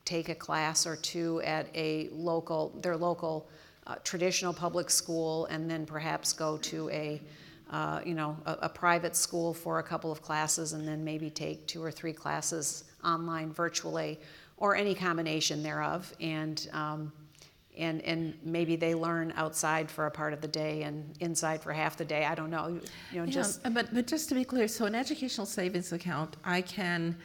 [0.04, 3.48] take a class or two at a local, their local
[4.04, 7.20] traditional public school, and then perhaps go to a
[7.70, 11.30] uh, you know, a, a, private school for a couple of classes and then maybe
[11.30, 14.18] take two or three classes online virtually
[14.56, 16.12] or any combination thereof.
[16.20, 17.12] And, um,
[17.78, 21.72] and, and maybe they learn outside for a part of the day and inside for
[21.72, 22.24] half the day.
[22.24, 22.80] I don't know.
[23.12, 26.36] You know, yeah, just but, but just to be clear, so an educational savings account,
[26.44, 27.16] I can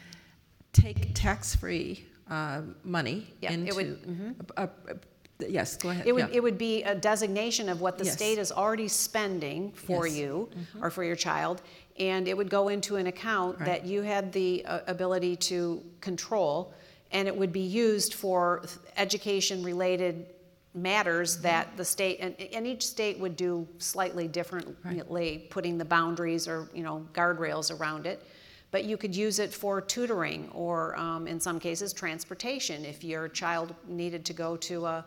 [0.73, 4.31] take tax-free uh, money yeah, into would, mm-hmm.
[4.57, 4.69] a, a,
[5.39, 6.07] Yes, go ahead.
[6.07, 6.37] It would, yeah.
[6.37, 8.13] it would be a designation of what the Yes.
[8.13, 10.17] state is already spending for Yes.
[10.17, 10.49] you
[10.81, 11.61] or for your child,
[11.99, 13.65] and it would go into an account Right.
[13.65, 16.73] that you had the uh, ability to control,
[17.11, 18.63] and it would be used for
[18.97, 20.27] education-related
[20.73, 26.47] matters that the state and, and each state would do slightly differently, putting the boundaries
[26.47, 28.21] or you know guardrails around it.
[28.71, 32.83] But you could use it for tutoring or, um, in some cases, transportation.
[32.83, 35.05] If your child needed to go to a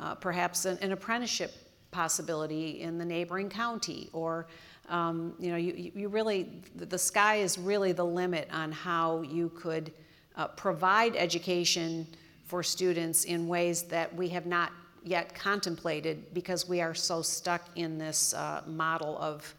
[0.00, 1.52] uh, perhaps an, an apprenticeship
[1.90, 4.46] possibility in the neighboring county, or
[4.88, 9.50] um, you know, you, you really the sky is really the limit on how you
[9.50, 9.92] could
[10.36, 12.06] uh, provide education
[12.44, 17.62] for students in ways that we have not yet contemplated because we are so stuck
[17.76, 19.54] in this uh, model of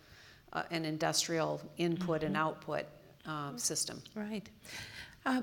[0.53, 2.85] uh, an industrial input and output
[3.27, 4.01] uh, system.
[4.15, 4.47] Right.
[5.25, 5.41] Uh,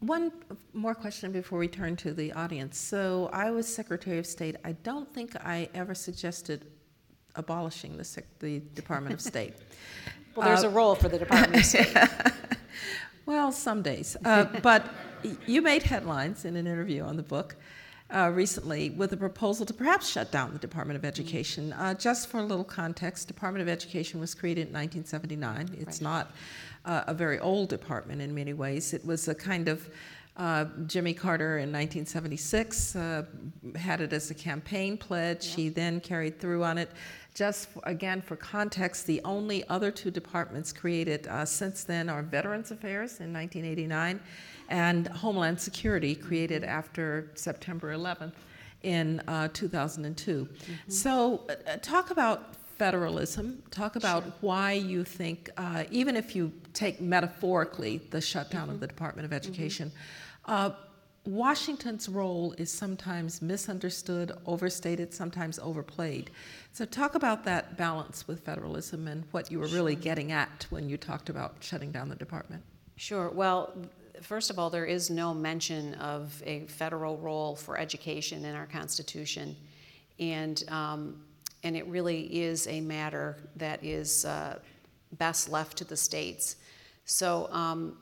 [0.00, 0.30] one
[0.74, 2.78] more question before we turn to the audience.
[2.78, 4.56] So I was Secretary of State.
[4.62, 6.66] I don't think I ever suggested
[7.34, 9.54] abolishing the, sec- the Department of State.
[10.36, 11.96] Well, there's a role for the Department of State.
[13.24, 14.16] Well, some days.
[14.24, 14.92] Uh, but
[15.46, 17.56] you made headlines in an interview on the book
[18.12, 21.72] uh, recently with a proposal to perhaps shut down the Department of Education.
[21.72, 25.76] Uh, just for a little context, Department of Education was created in 1979.
[25.80, 26.32] It's not
[26.84, 28.92] uh, a very old department in many ways.
[28.92, 29.88] It was a kind of
[30.36, 33.24] uh, Jimmy Carter in 1976 uh,
[33.76, 35.54] had it as a campaign pledge.
[35.54, 36.90] He then carried through on it.
[37.34, 42.22] Just for, again, for context, the only other two departments created uh, since then are
[42.22, 44.20] Veterans Affairs in 1989
[44.68, 48.34] and Homeland Security, created after September 11th
[48.82, 50.48] in uh, 2002.
[50.88, 53.62] So, uh, talk about federalism.
[53.70, 58.86] Talk about why you think, uh, even if you take metaphorically the shutdown of the
[58.86, 59.92] Department of Education,
[60.46, 60.70] uh,
[61.24, 66.32] Washington's role is sometimes misunderstood, overstated, sometimes overplayed.
[66.72, 70.88] So, talk about that balance with federalism and what you were really getting at when
[70.88, 72.64] you talked about shutting down the department.
[72.96, 73.30] Sure.
[73.30, 73.72] Well,
[74.22, 78.66] first of all, there is no mention of a federal role for education in our
[78.66, 79.56] Constitution.
[80.18, 81.22] And, um,
[81.62, 84.58] and it really is a matter that is uh,
[85.12, 86.56] best left to the states.
[87.04, 87.98] So, um,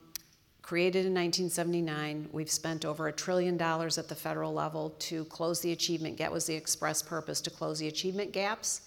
[0.61, 5.59] created in 1979, we've spent over a trillion dollars at the federal level to close
[5.59, 8.81] the achievement gap, was the express purpose to close the achievement gaps.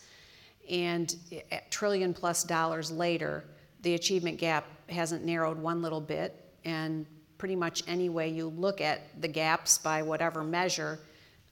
[0.70, 1.14] And
[1.52, 3.44] a trillion plus dollars later,
[3.82, 6.40] the achievement gap hasn't narrowed one little bit.
[6.64, 7.04] And
[7.44, 10.98] pretty much any way you look at the gaps by whatever measure,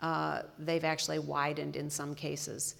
[0.00, 2.76] uh, they've actually widened in some cases.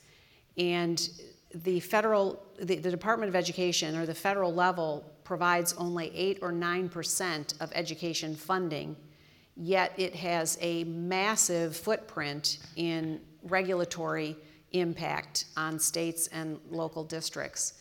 [0.57, 1.11] And
[1.55, 6.53] the federal, the, the Department of Education or the federal level provides only 8 or
[6.53, 8.97] 9% of education funding,
[9.59, 14.39] yet it has a massive footprint in regulatory
[14.71, 17.75] impact on states and local districts.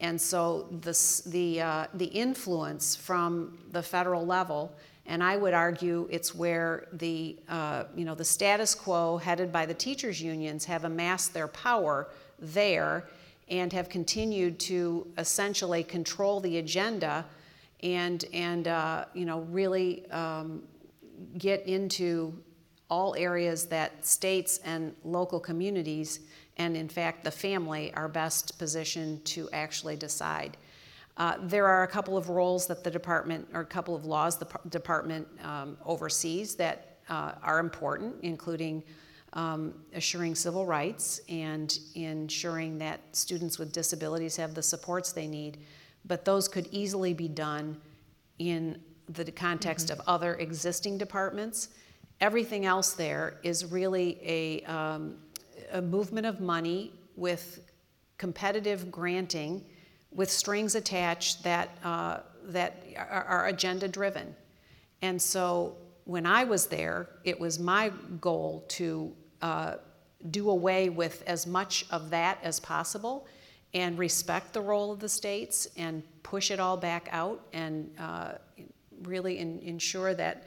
[0.00, 4.72] And so the, the, uh, the influence from the federal level,
[5.06, 9.66] and I would argue it's where the, uh, you know, the status quo headed by
[9.66, 12.08] the teachers' unions have amassed their power
[12.38, 13.08] there
[13.48, 17.24] and have continued to essentially control the agenda
[17.82, 20.62] and, and uh, you know, really um,
[21.38, 22.34] get into
[22.90, 26.20] all areas that states and local communities,
[26.58, 30.56] and in fact the family, are best positioned to actually decide.
[31.16, 34.38] Uh, there are a couple of roles that the department, or a couple of laws
[34.38, 38.82] the department um, oversees that uh, are important, including
[39.32, 45.58] um, assuring civil rights and ensuring that students with disabilities have the supports they need.
[46.06, 47.76] But those could easily be done
[48.38, 51.70] in the context of other existing departments.
[52.20, 55.16] Everything else there is really a, um,
[55.72, 57.60] a movement of money with
[58.16, 59.64] competitive granting
[60.10, 64.34] with strings attached that, uh, that are, are agenda driven.
[65.02, 69.74] And so when I was there, it was my goal to uh,
[70.30, 73.26] do away with as much of that as possible
[73.74, 78.32] and respect the role of the states and push it all back out and uh,
[79.02, 80.44] really in, ensure that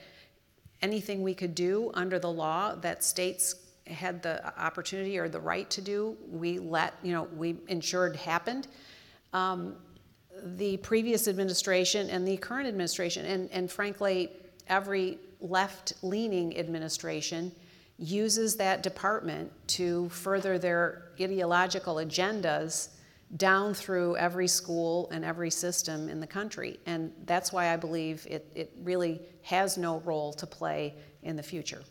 [0.82, 3.54] anything we could do under the law that states
[3.86, 8.68] had the opportunity or the right to do, we let, you know, we ensured happened.
[9.32, 9.76] Um,
[10.42, 14.30] the previous administration and the current administration, and, and frankly,
[14.68, 17.52] every left leaning administration
[17.98, 22.88] uses that department to further their ideological agendas
[23.36, 26.78] down through every school and every system in the country.
[26.86, 31.42] And that's why I believe it, it really has no role to play in the
[31.42, 31.82] future.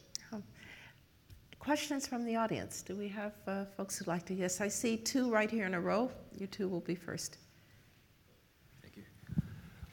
[1.61, 2.81] Questions from the audience?
[2.81, 4.33] Do we have uh, folks who'd like to?
[4.33, 6.09] Yes, I see two right here in a row.
[6.35, 7.37] You two will be first.
[8.81, 9.03] Thank you.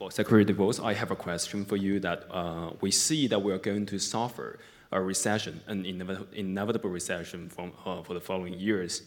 [0.01, 3.59] Well, Secretary DeVos, I have a question for you that uh, we see that we're
[3.59, 4.61] going to suffer
[4.93, 5.85] a recession, an
[6.33, 9.03] inevitable recession from, uh, for the following years.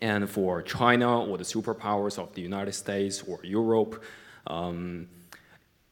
[0.00, 4.04] And for China or the superpowers of the United States or Europe,
[4.46, 5.08] um,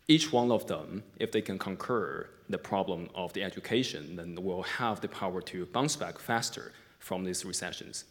[0.09, 4.63] each one of them, if they can conquer the problem of the education, then will
[4.63, 8.05] have the power to bounce back faster from these recessions.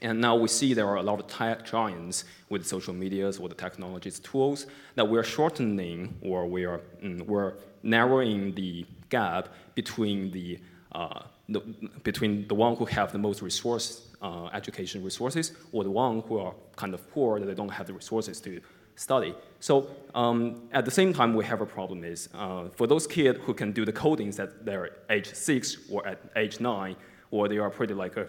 [0.00, 3.48] And now we see there are a lot of tech giants with social medias or
[3.48, 10.30] the technologies tools that we're shortening or we are, mm, we're narrowing the gap between
[10.30, 10.58] the,
[10.92, 11.60] uh, the,
[12.04, 16.38] between the one who have the most resource uh, education resources or the one who
[16.38, 18.60] are kind of poor that they don't have the resources to
[19.02, 19.34] study.
[19.60, 23.38] So um, at the same time, we have a problem is uh, for those kids
[23.44, 26.96] who can do the codings at their age six or at age nine,
[27.30, 28.26] or they are pretty like a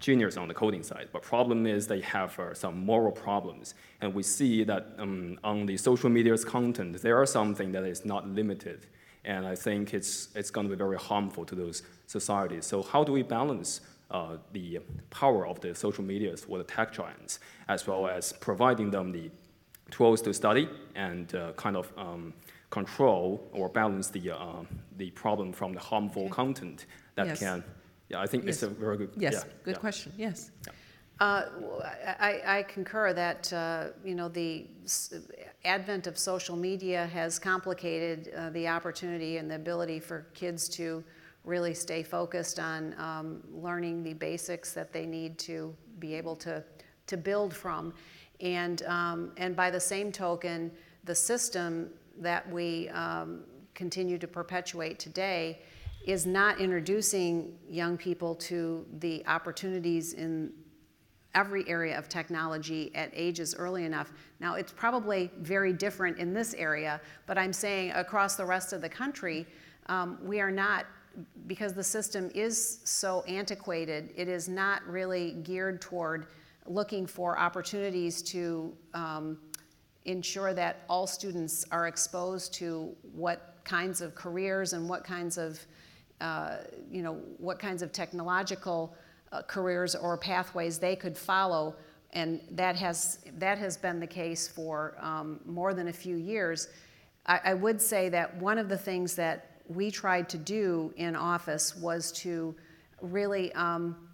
[0.00, 1.08] juniors on the coding side.
[1.12, 3.74] But problem is they have uh, some moral problems.
[4.00, 8.04] And we see that um, on the social media's content, there are something that is
[8.04, 8.86] not limited.
[9.24, 12.64] And I think it's, it's going to be very harmful to those societies.
[12.66, 14.78] So how do we balance uh, the
[15.10, 19.30] power of the social medias or the tech giants, as well as providing them the
[19.90, 22.32] tools to study and uh, kind of um,
[22.70, 24.62] control or balance the, uh,
[24.96, 26.32] the problem from the harmful Okay.
[26.32, 27.38] content that Yes.
[27.40, 27.64] can,
[28.08, 29.80] yeah, I think it's a very good, Yes, yeah, good yeah.
[29.80, 30.50] question, yes.
[31.20, 31.80] Uh, w-
[32.20, 34.66] I, I concur that, uh, you know, the
[35.64, 41.02] advent of social media has complicated uh, the opportunity and the ability for kids to
[41.44, 46.62] really stay focused on um, learning the basics that they need to be able to,
[47.06, 47.92] to build from.
[48.40, 50.70] And, um, and by the same token,
[51.04, 55.60] the system that we um, continue to perpetuate today
[56.06, 60.52] is not introducing young people to the opportunities in
[61.34, 64.12] every area of technology at ages early enough.
[64.40, 68.80] Now, it's probably very different in this area, but I'm saying across the rest of
[68.80, 69.46] the country,
[69.86, 70.86] um, we are not,
[71.46, 76.28] because the system is so antiquated, it is not really geared toward
[76.68, 79.38] looking for opportunities to um,
[80.04, 85.60] ensure that all students are exposed to what kinds of careers and what kinds of,
[86.20, 86.58] uh,
[86.90, 88.94] you know, what kinds of technological
[89.32, 91.76] uh, careers or pathways they could follow.
[92.12, 96.68] And that has, that has been the case for um, more than a few years.
[97.26, 101.14] I, I would say that one of the things that we tried to do in
[101.14, 102.54] office was to
[103.02, 104.07] really um,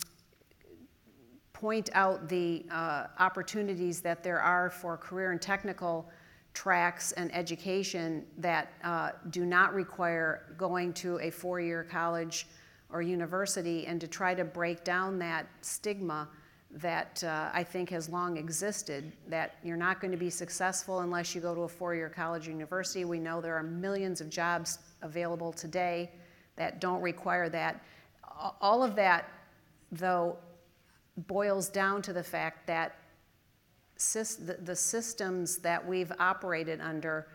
[1.54, 6.10] point out the uh, opportunities that there are for career and technical
[6.52, 12.46] tracks and education that uh, do not require going to a four-year college
[12.90, 16.28] or university and to try to break down that stigma
[16.70, 21.34] that uh, I think has long existed, that you're not going to be successful unless
[21.34, 23.04] you go to a four-year college or university.
[23.04, 26.10] We know there are millions of jobs available today
[26.56, 27.80] that don't require that.
[28.60, 29.28] All of that,
[29.92, 30.36] though,
[31.16, 32.96] boils down to the fact that
[33.96, 37.28] the, systems that we've operated under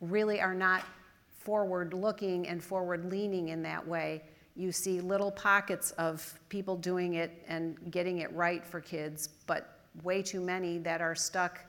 [0.00, 0.84] really are not
[1.28, 4.22] forward looking and forward leaning in that way.
[4.54, 9.80] You see little pockets of people doing it and getting it right for kids, but
[10.02, 11.60] way too many that are stuck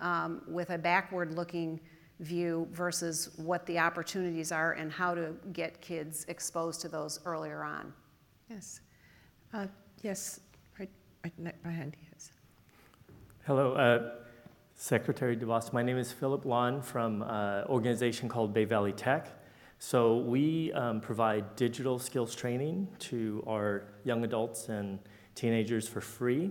[0.00, 1.80] um, with a backward looking
[2.20, 7.64] view versus what the opportunities are and how to get kids exposed to those earlier
[7.64, 7.92] on.
[8.48, 8.80] Yes.
[9.52, 9.66] Uh,
[10.02, 10.40] Yes,
[13.46, 14.10] Hello, uh,
[14.74, 15.72] Secretary DeVos.
[15.72, 19.28] My name is Philip Lon from an organization called Bay Valley Tech.
[19.78, 24.98] So we um, provide digital skills training to our young adults and
[25.34, 26.50] teenagers for free.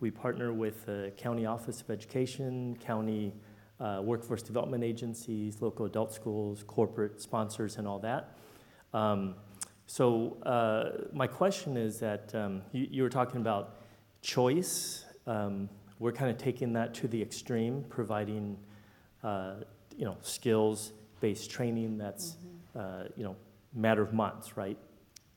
[0.00, 3.34] We partner with the County Office of Education, county
[3.80, 8.38] uh, workforce development agencies, local adult schools, corporate sponsors, and all that.
[8.94, 9.34] Um,
[9.86, 13.77] so uh, my question is that um, you, you were talking about
[14.22, 15.04] choice.
[15.26, 18.56] Um, we're kind of taking that to the extreme, providing
[19.22, 19.54] uh,
[19.96, 22.36] you know skills-based training that's
[22.76, 23.36] uh, you know
[23.74, 24.78] matter of months, right?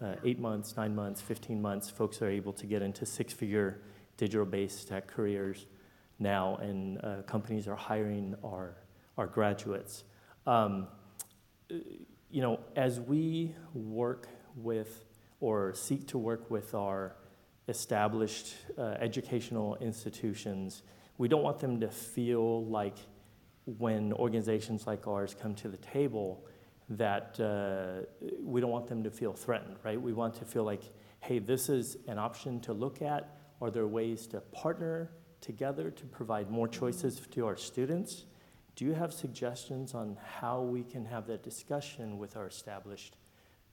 [0.02, 3.82] Uh, eight months, nine months, 15 months, folks are able to get into six-figure
[4.18, 5.68] digital-based tech careers
[6.18, 8.76] now, and uh, companies are hiring our
[9.18, 10.04] our graduates.
[10.48, 10.88] Um,
[11.70, 15.06] you know, as we work with
[15.40, 17.16] or seek to work with our
[17.68, 20.84] established uh, educational institutions,
[21.18, 22.98] we don't want them to feel like
[23.66, 26.46] when organizations like ours come to the table
[26.90, 28.06] that uh,
[28.44, 30.02] we don't want them to feel threatened, right?
[30.02, 30.84] We want to feel like,
[31.22, 33.38] hey, this is an option to look at.
[33.62, 38.26] Are there ways to partner together to provide more choices to our students?
[38.76, 43.18] Do you have suggestions on how we can have that discussion with our established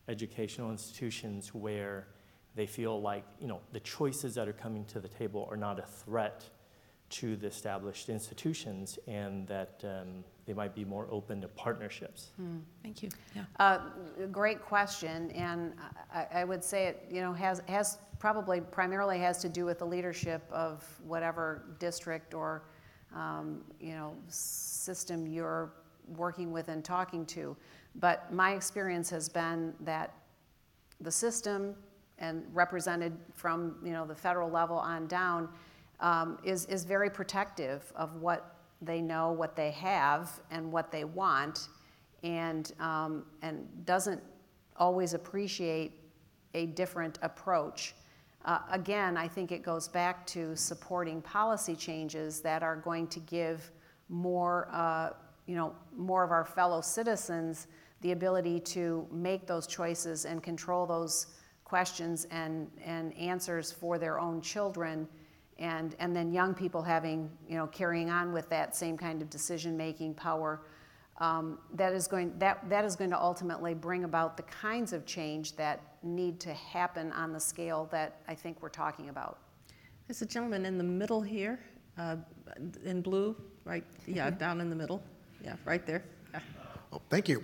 [0.09, 2.09] educational institutions where
[2.55, 5.79] they feel like, you know, the choices that are coming to the table are not
[5.79, 6.45] a threat
[7.11, 12.31] to the established institutions and that um, they might be more open to partnerships.
[12.83, 13.09] Thank you.
[13.35, 13.43] Yeah.
[13.59, 13.79] Uh,
[14.31, 15.73] Great question, and
[16.13, 19.79] I, I would say it, you know, has, has, probably primarily has to do with
[19.79, 22.65] the leadership of whatever district or,
[23.15, 25.73] um, you know, system you're
[26.17, 27.57] working with and talking to.
[27.95, 30.13] But my experience has been that
[31.01, 31.77] the system
[32.19, 35.49] and represented from, you know, the federal level on down
[36.01, 41.05] um, is, is very protective of what they know, what they have, and what they
[41.05, 41.69] want,
[42.23, 44.23] and, um, and doesn't
[44.77, 45.93] always appreciate
[46.55, 47.95] a different approach.
[48.45, 53.21] Uh, again, I think it goes back to supporting policy changes that are going to
[53.21, 53.71] give
[54.09, 55.11] more, uh,
[55.47, 57.67] you know, more of our fellow citizens
[58.01, 61.27] the ability to make those choices and control those
[61.69, 65.07] questions and, and answers for their own children
[65.59, 69.29] and, and then young people having, you know, carrying on with that same kind of
[69.29, 70.61] decision-making power.
[71.21, 75.05] Um, that is going that, that is going to ultimately bring about the kinds of
[75.05, 79.39] change that need to happen on the scale that I think we're talking about.
[80.07, 81.59] There's a gentleman in the middle here,
[81.99, 82.17] uh,
[82.85, 85.03] in blue, right, yeah, down in the middle.
[85.45, 86.05] Yeah, right there.
[86.33, 86.41] Yeah.
[86.93, 87.43] Oh, thank you.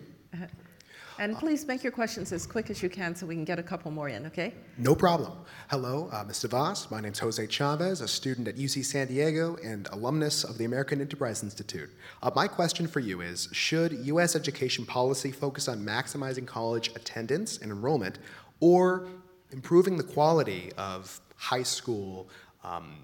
[1.19, 3.63] And please make your questions as quick as you can so we can get a
[3.63, 4.53] couple more in, okay?
[4.79, 5.33] No problem.
[5.71, 6.49] Hello, uh, Mr.
[6.49, 6.91] Voss.
[6.91, 11.01] My name's Jose Chavez, a student at UC San Diego and alumnus of the American
[11.01, 11.89] Enterprise Institute.
[12.21, 14.35] Uh, my question for you is Should U.S.
[14.35, 18.19] education policy focus on maximizing college attendance and enrollment
[18.59, 19.07] or
[19.53, 22.29] improving the quality of high school
[22.65, 22.97] um,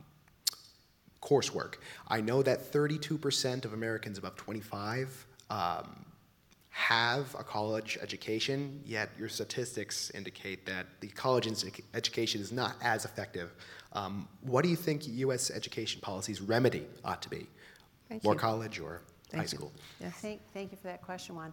[1.22, 1.74] coursework?
[2.08, 6.06] I know that 32% of Americans above 25 um,
[6.70, 11.48] have a college education, yet your statistics indicate that the college
[11.94, 13.52] education is not as effective.
[13.92, 15.50] Um, what do you think U.S.
[15.50, 17.46] education policy's remedy ought to be?
[18.08, 18.38] Thank More you.
[18.38, 19.48] college or Thank high you.
[19.48, 19.72] school?
[20.00, 20.14] Yes.
[20.14, 21.52] Thank, thank you for that question, Juan.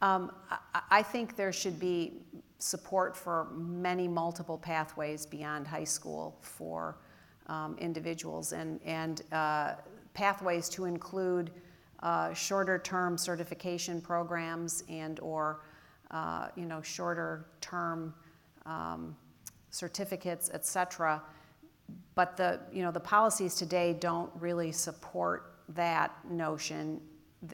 [0.00, 2.14] Um, I, I think there should be
[2.58, 6.96] support for many multiple pathways beyond high school for
[7.48, 9.74] um, individuals and, and uh,
[10.14, 11.50] pathways to include
[12.04, 15.62] uh, shorter term certification programs and or
[16.12, 18.14] uh, you know shorter term
[18.66, 19.16] um,
[19.70, 21.20] certificates, et cetera.
[22.14, 27.00] But the, you know, the policies today don't really support that notion.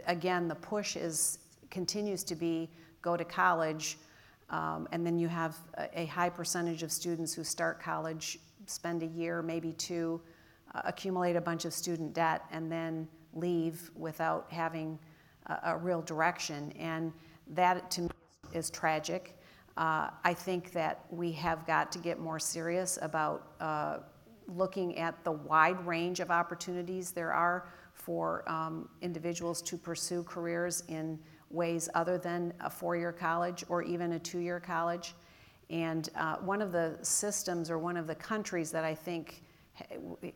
[0.06, 1.38] Again, the push is,
[1.70, 2.68] continues to be
[3.02, 3.98] go to college,
[4.50, 9.02] um, and then you have a, a high percentage of students who start college, spend
[9.02, 10.20] a year, maybe two,
[10.74, 14.98] uh, accumulate a bunch of student debt, and then leave without having
[15.46, 16.72] a, a real direction.
[16.78, 17.12] And
[17.48, 18.10] that, to me,
[18.52, 19.38] is tragic.
[19.76, 23.98] Uh, I think that we have got to get more serious about uh,
[24.46, 30.82] looking at the wide range of opportunities there are for um, individuals to pursue careers
[30.88, 31.18] in
[31.50, 35.14] ways other than a four year college or even a two year college.
[35.68, 39.42] And uh, one of the systems or one of the countries that I think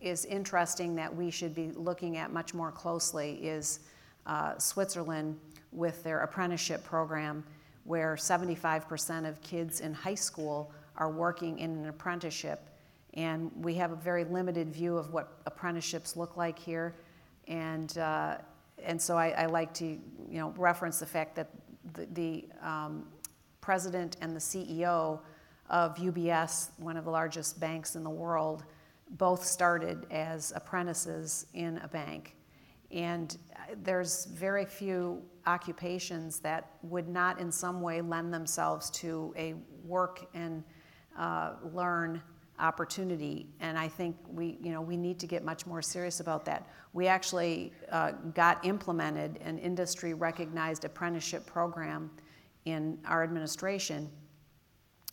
[0.00, 3.80] is interesting that we should be looking at much more closely is
[4.26, 5.38] uh, Switzerland
[5.72, 7.44] with their apprenticeship program,
[7.84, 12.70] where 75% of kids in high school are working in an apprenticeship.
[13.14, 16.94] And we have a very limited view of what apprenticeships look like here.
[17.46, 18.38] And, uh,
[18.82, 21.50] and so I, I like to you know, reference the fact that
[21.92, 23.06] the, the um,
[23.60, 25.20] president and the CEO
[25.70, 28.64] of UBS, one of the largest banks in the world,
[29.14, 32.36] both started as apprentices in a bank.
[32.90, 39.34] And uh, there's very few occupations that would not in some way lend themselves to
[39.36, 39.54] a
[39.84, 40.64] work and
[41.18, 42.22] uh, learn
[42.58, 43.48] opportunity.
[43.60, 46.68] And I think we, you know, we need to get much more serious about that.
[46.92, 52.10] We actually uh, got implemented an industry recognized apprenticeship program
[52.64, 54.08] in our administration,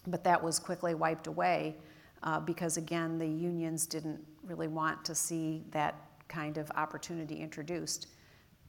[0.07, 1.77] but that was quickly wiped away
[2.23, 5.95] uh, because, again, the unions didn't really want to see that
[6.27, 8.07] kind of opportunity introduced.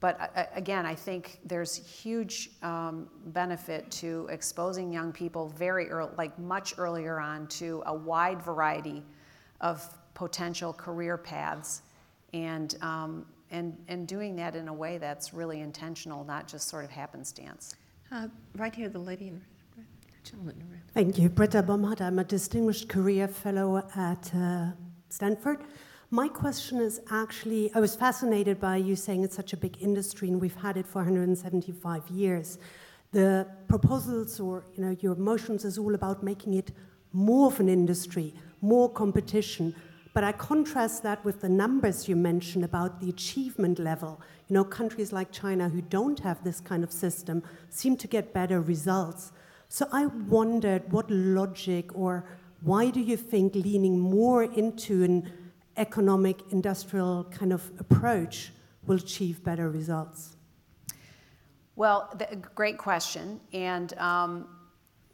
[0.02, 5.88] But uh, uh, again, I think there's huge um, benefit to exposing young people very
[5.90, 9.04] early, like much earlier on, to a wide variety
[9.60, 11.82] of potential career paths,
[12.34, 16.84] and um, and and doing that in a way that's really intentional, not just sort
[16.84, 17.76] of happenstance.
[18.10, 18.26] Uh,
[18.56, 19.42] right here, the lady in red.
[19.76, 20.11] Gentleman in red.
[20.94, 21.28] Thank you.
[21.28, 22.00] Britta Bomhard.
[22.00, 24.66] I'm a Distinguished Career Fellow at uh,
[25.08, 25.64] Stanford.
[26.10, 30.28] My question is actually I was fascinated by you saying it's such a big industry
[30.28, 32.58] and we've had it for 175 years.
[33.12, 36.72] the proposals or you know your motions is all about making it
[37.12, 39.74] more of an industry, more competition.
[40.14, 44.20] But I contrast that with the numbers you mentioned about the achievement level.
[44.48, 48.34] You know, countries like China who don't have this kind of system seem to get
[48.34, 49.32] better results.
[49.74, 52.26] So I wondered what logic or
[52.60, 55.32] why do you think leaning more into an
[55.78, 58.52] economic industrial kind of approach
[58.86, 60.36] will achieve better results?
[61.74, 63.40] Well, the, great question.
[63.54, 64.46] And um,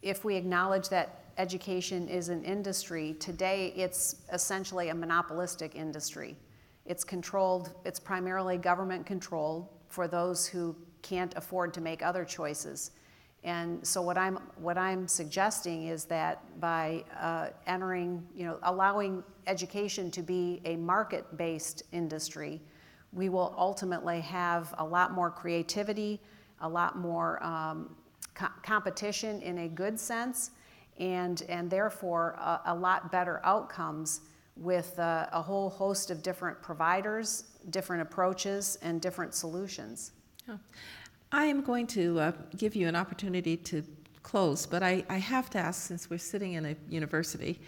[0.03, 6.37] if we acknowledge that education is an industry, today it's essentially a monopolistic industry.
[6.85, 12.91] It's controlled, it's primarily government controlled for those who can't afford to make other choices.
[13.45, 19.23] And so what I'm what I'm suggesting is that by uh, entering, you know, allowing
[19.47, 22.61] education to be a market-based industry,
[23.13, 26.21] we will ultimately have a lot more creativity,
[26.61, 27.95] a lot more um,
[28.35, 30.51] co- competition in a good sense,
[30.99, 34.23] and and therefore a, a lot better outcomes
[34.57, 40.11] with uh, a whole host of different providers, different approaches, and different solutions.
[41.31, 43.83] I am going to uh, give you an opportunity to
[44.23, 47.61] close, but I, I, have to ask since we're sitting in a university.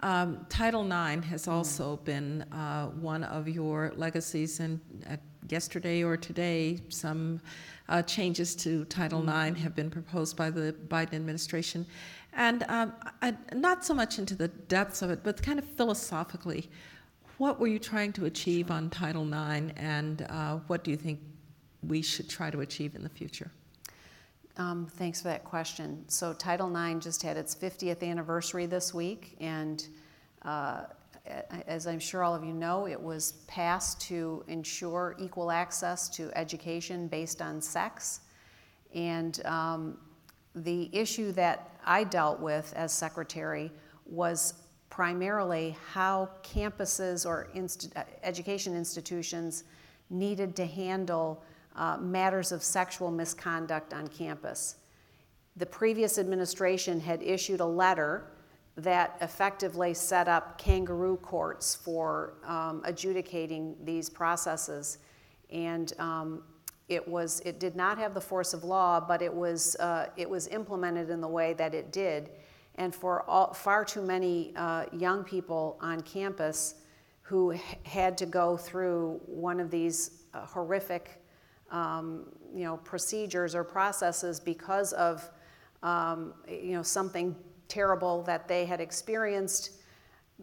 [0.00, 2.04] Um, Title IX has also mm.
[2.04, 5.16] been uh, one of your legacies, and uh,
[5.50, 7.38] yesterday or today, some
[7.90, 9.48] uh, changes to Title mm.
[9.48, 11.84] IX have been proposed by the Biden administration.
[12.32, 16.70] And um, I, not so much into the depths of it, but kind of philosophically,
[17.36, 21.20] what were you trying to achieve on Title IX, and uh, what do you think
[21.86, 23.50] we should try to achieve in the future?
[24.56, 26.04] Um, thanks for that question.
[26.08, 29.86] So, Title IX just had its 50th anniversary this week, and
[30.42, 30.82] uh,
[31.66, 36.30] as I'm sure all of you know, it was passed to ensure equal access to
[36.36, 38.20] education based on sex.
[38.94, 39.98] And um,
[40.54, 43.72] the issue that I dealt with as secretary
[44.04, 44.54] was
[44.90, 49.64] primarily how campuses or inst- education institutions
[50.10, 51.42] needed to handle
[51.76, 54.76] uh, matters of sexual misconduct on campus.
[55.56, 58.32] The previous administration had issued a letter
[58.76, 64.98] that effectively set up kangaroo courts for um, adjudicating these processes.
[65.50, 66.42] And um,
[66.88, 70.28] it, was, it did not have the force of law, but it was, uh, it
[70.28, 72.30] was implemented in the way that it did.
[72.76, 76.76] And for all, far too many uh, young people on campus
[77.20, 81.21] who h- had to go through one of these uh, horrific
[81.72, 85.28] um, you know, procedures or processes because of
[85.82, 87.34] um, you know, something
[87.68, 89.72] terrible that they had experienced.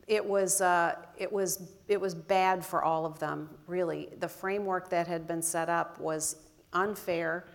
[0.07, 4.09] It was, uh, it, was, it was bad for all of them, really.
[4.19, 6.37] The framework that had been set up was
[6.73, 7.47] unfair,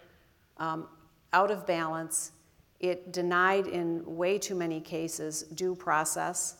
[0.58, 0.88] um,
[1.32, 2.32] out of balance.
[2.80, 6.58] It denied, in way too many cases, due process.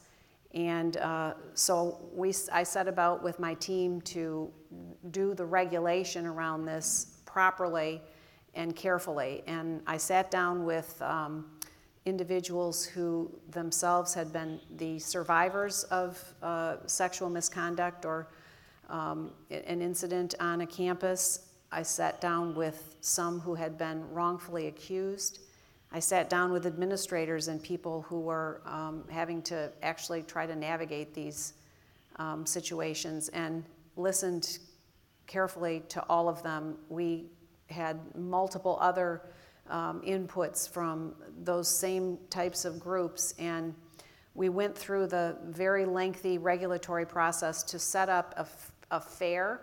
[0.53, 4.53] And uh, so we, I set about with my team to
[5.11, 8.01] do the regulation around this properly
[8.55, 9.43] and carefully.
[9.47, 11.47] And I sat down with um,
[12.07, 18.29] individuals who themselves had been the survivors of uh, sexual misconduct or
[18.91, 21.49] um, an incident on a campus.
[21.73, 25.41] I sat down with some who had been wrongfully accused.
[25.91, 30.55] I sat down with administrators and people who were um, having to actually try to
[30.55, 31.55] navigate these
[32.17, 33.65] um, situations and
[33.97, 34.59] listened
[35.27, 36.77] carefully to all of them.
[36.89, 37.27] We
[37.71, 39.23] had multiple other
[39.71, 43.75] um, inputs from those same types of groups, and
[44.35, 48.47] we went through the very lengthy regulatory process to set up a,
[48.97, 49.61] a fair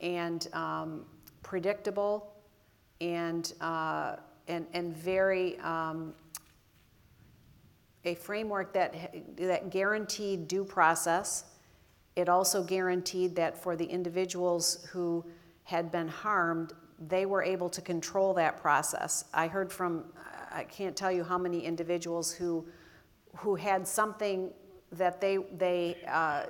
[0.00, 1.04] and um,
[1.42, 2.32] predictable
[3.00, 4.16] and uh,
[4.48, 6.14] and, and very um,
[8.04, 11.44] a framework that, that guaranteed due process.
[12.18, 15.24] It also guaranteed that for the individuals who
[15.62, 16.72] had been harmed,
[17.06, 19.26] they were able to control that process.
[19.32, 20.04] I heard from,
[20.50, 22.66] I can't tell you how many individuals who,
[23.36, 24.50] who had something
[24.90, 26.46] that they, they, uh,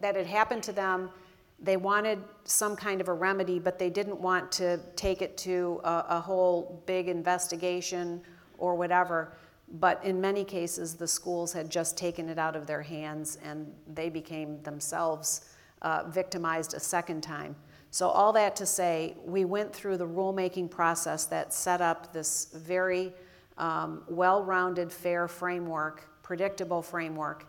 [0.00, 1.10] that had happened to them
[1.62, 5.80] they wanted some kind of a remedy, but they didn't want to take it to
[5.84, 8.20] a, a, whole big investigation
[8.58, 9.36] or whatever.
[9.72, 13.72] But in many cases, the schools had just taken it out of their hands and
[13.92, 15.48] they became themselves
[15.80, 17.56] uh, victimized a second time.
[17.90, 22.48] So, all that to say, we went through the rulemaking process that set up this
[22.54, 23.12] very
[23.58, 27.46] um, well rounded, fair framework, predictable framework,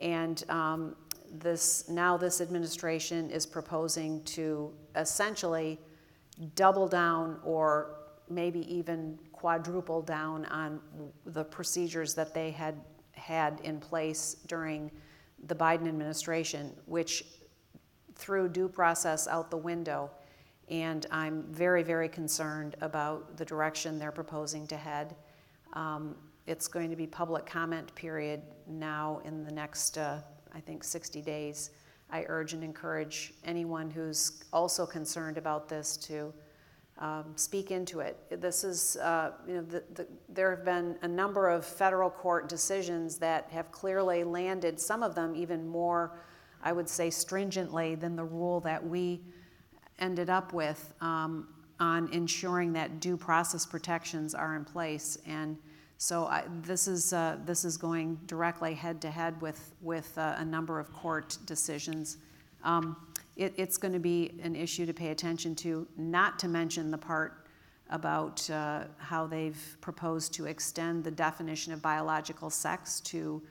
[0.00, 0.96] and um,
[1.30, 5.78] this, now this administration is proposing to essentially
[6.54, 7.96] double down or
[8.28, 10.80] maybe even quadruple down on
[11.26, 12.80] the procedures that they had
[13.12, 14.90] had in place during
[15.48, 17.26] the Biden administration, which
[18.14, 20.10] threw due process out the window.
[20.70, 25.14] And I'm very, very concerned about the direction they're proposing to head.
[25.74, 26.16] Um,
[26.46, 30.20] it's going to be public comment period now in the next, uh,
[30.54, 31.72] I think, 60 days.
[32.10, 36.32] I urge and encourage anyone who's also concerned about this to
[36.98, 38.16] um, speak into it.
[38.40, 42.48] This is, uh, you know, the, the, there have been a number of federal court
[42.48, 46.18] decisions that have clearly landed, some of them even more,
[46.62, 49.20] I would say, stringently than the rule that we
[49.98, 51.48] ended up with um,
[51.80, 55.18] on ensuring that due process protections are in place.
[55.26, 55.58] And
[55.98, 60.34] so I, this is uh, this is going directly head to head with with uh,
[60.38, 62.18] a number of court decisions.
[62.62, 62.96] Um,
[63.36, 65.86] it, it's going to be an issue to pay attention to.
[65.96, 67.46] Not to mention the part
[67.90, 73.42] about uh, how they've proposed to extend the definition of biological sex to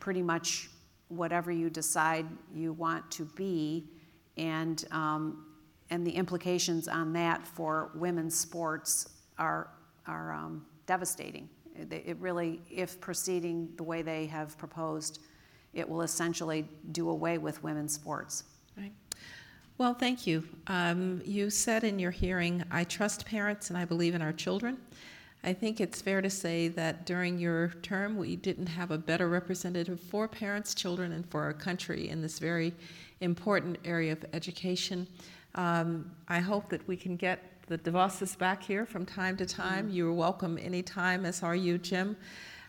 [0.00, 0.70] pretty much
[1.08, 3.88] whatever you decide you want to be,
[4.36, 5.46] and um,
[5.90, 9.08] and the implications on that for women's sports
[9.38, 9.70] are
[10.06, 11.48] are um, devastating.
[11.90, 15.20] It really, if proceeding the way they have proposed,
[15.74, 18.44] it will essentially do away with women's sports.
[18.78, 18.92] Right.
[19.78, 20.42] Well, thank you.
[20.68, 24.78] Um, you said in your hearing, I trust parents and I believe in our children.
[25.44, 29.28] I think it's fair to say that during your term, we didn't have a better
[29.28, 32.72] representative for parents, children, and for our country in this very
[33.20, 35.06] important area of education.
[35.56, 39.90] Um, I hope that we can get the DeVosses back here from time to time.
[39.90, 42.16] You're welcome anytime, as are you, Jim.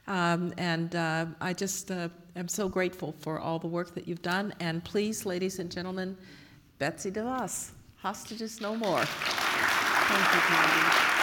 [0.08, 4.22] Um, and uh, I just uh, am so grateful for all the work that you've
[4.22, 4.54] done.
[4.60, 6.18] And please, ladies and gentlemen,
[6.80, 9.04] Betsy DeVos, hostages no more.
[9.04, 11.17] Thank you, Condi.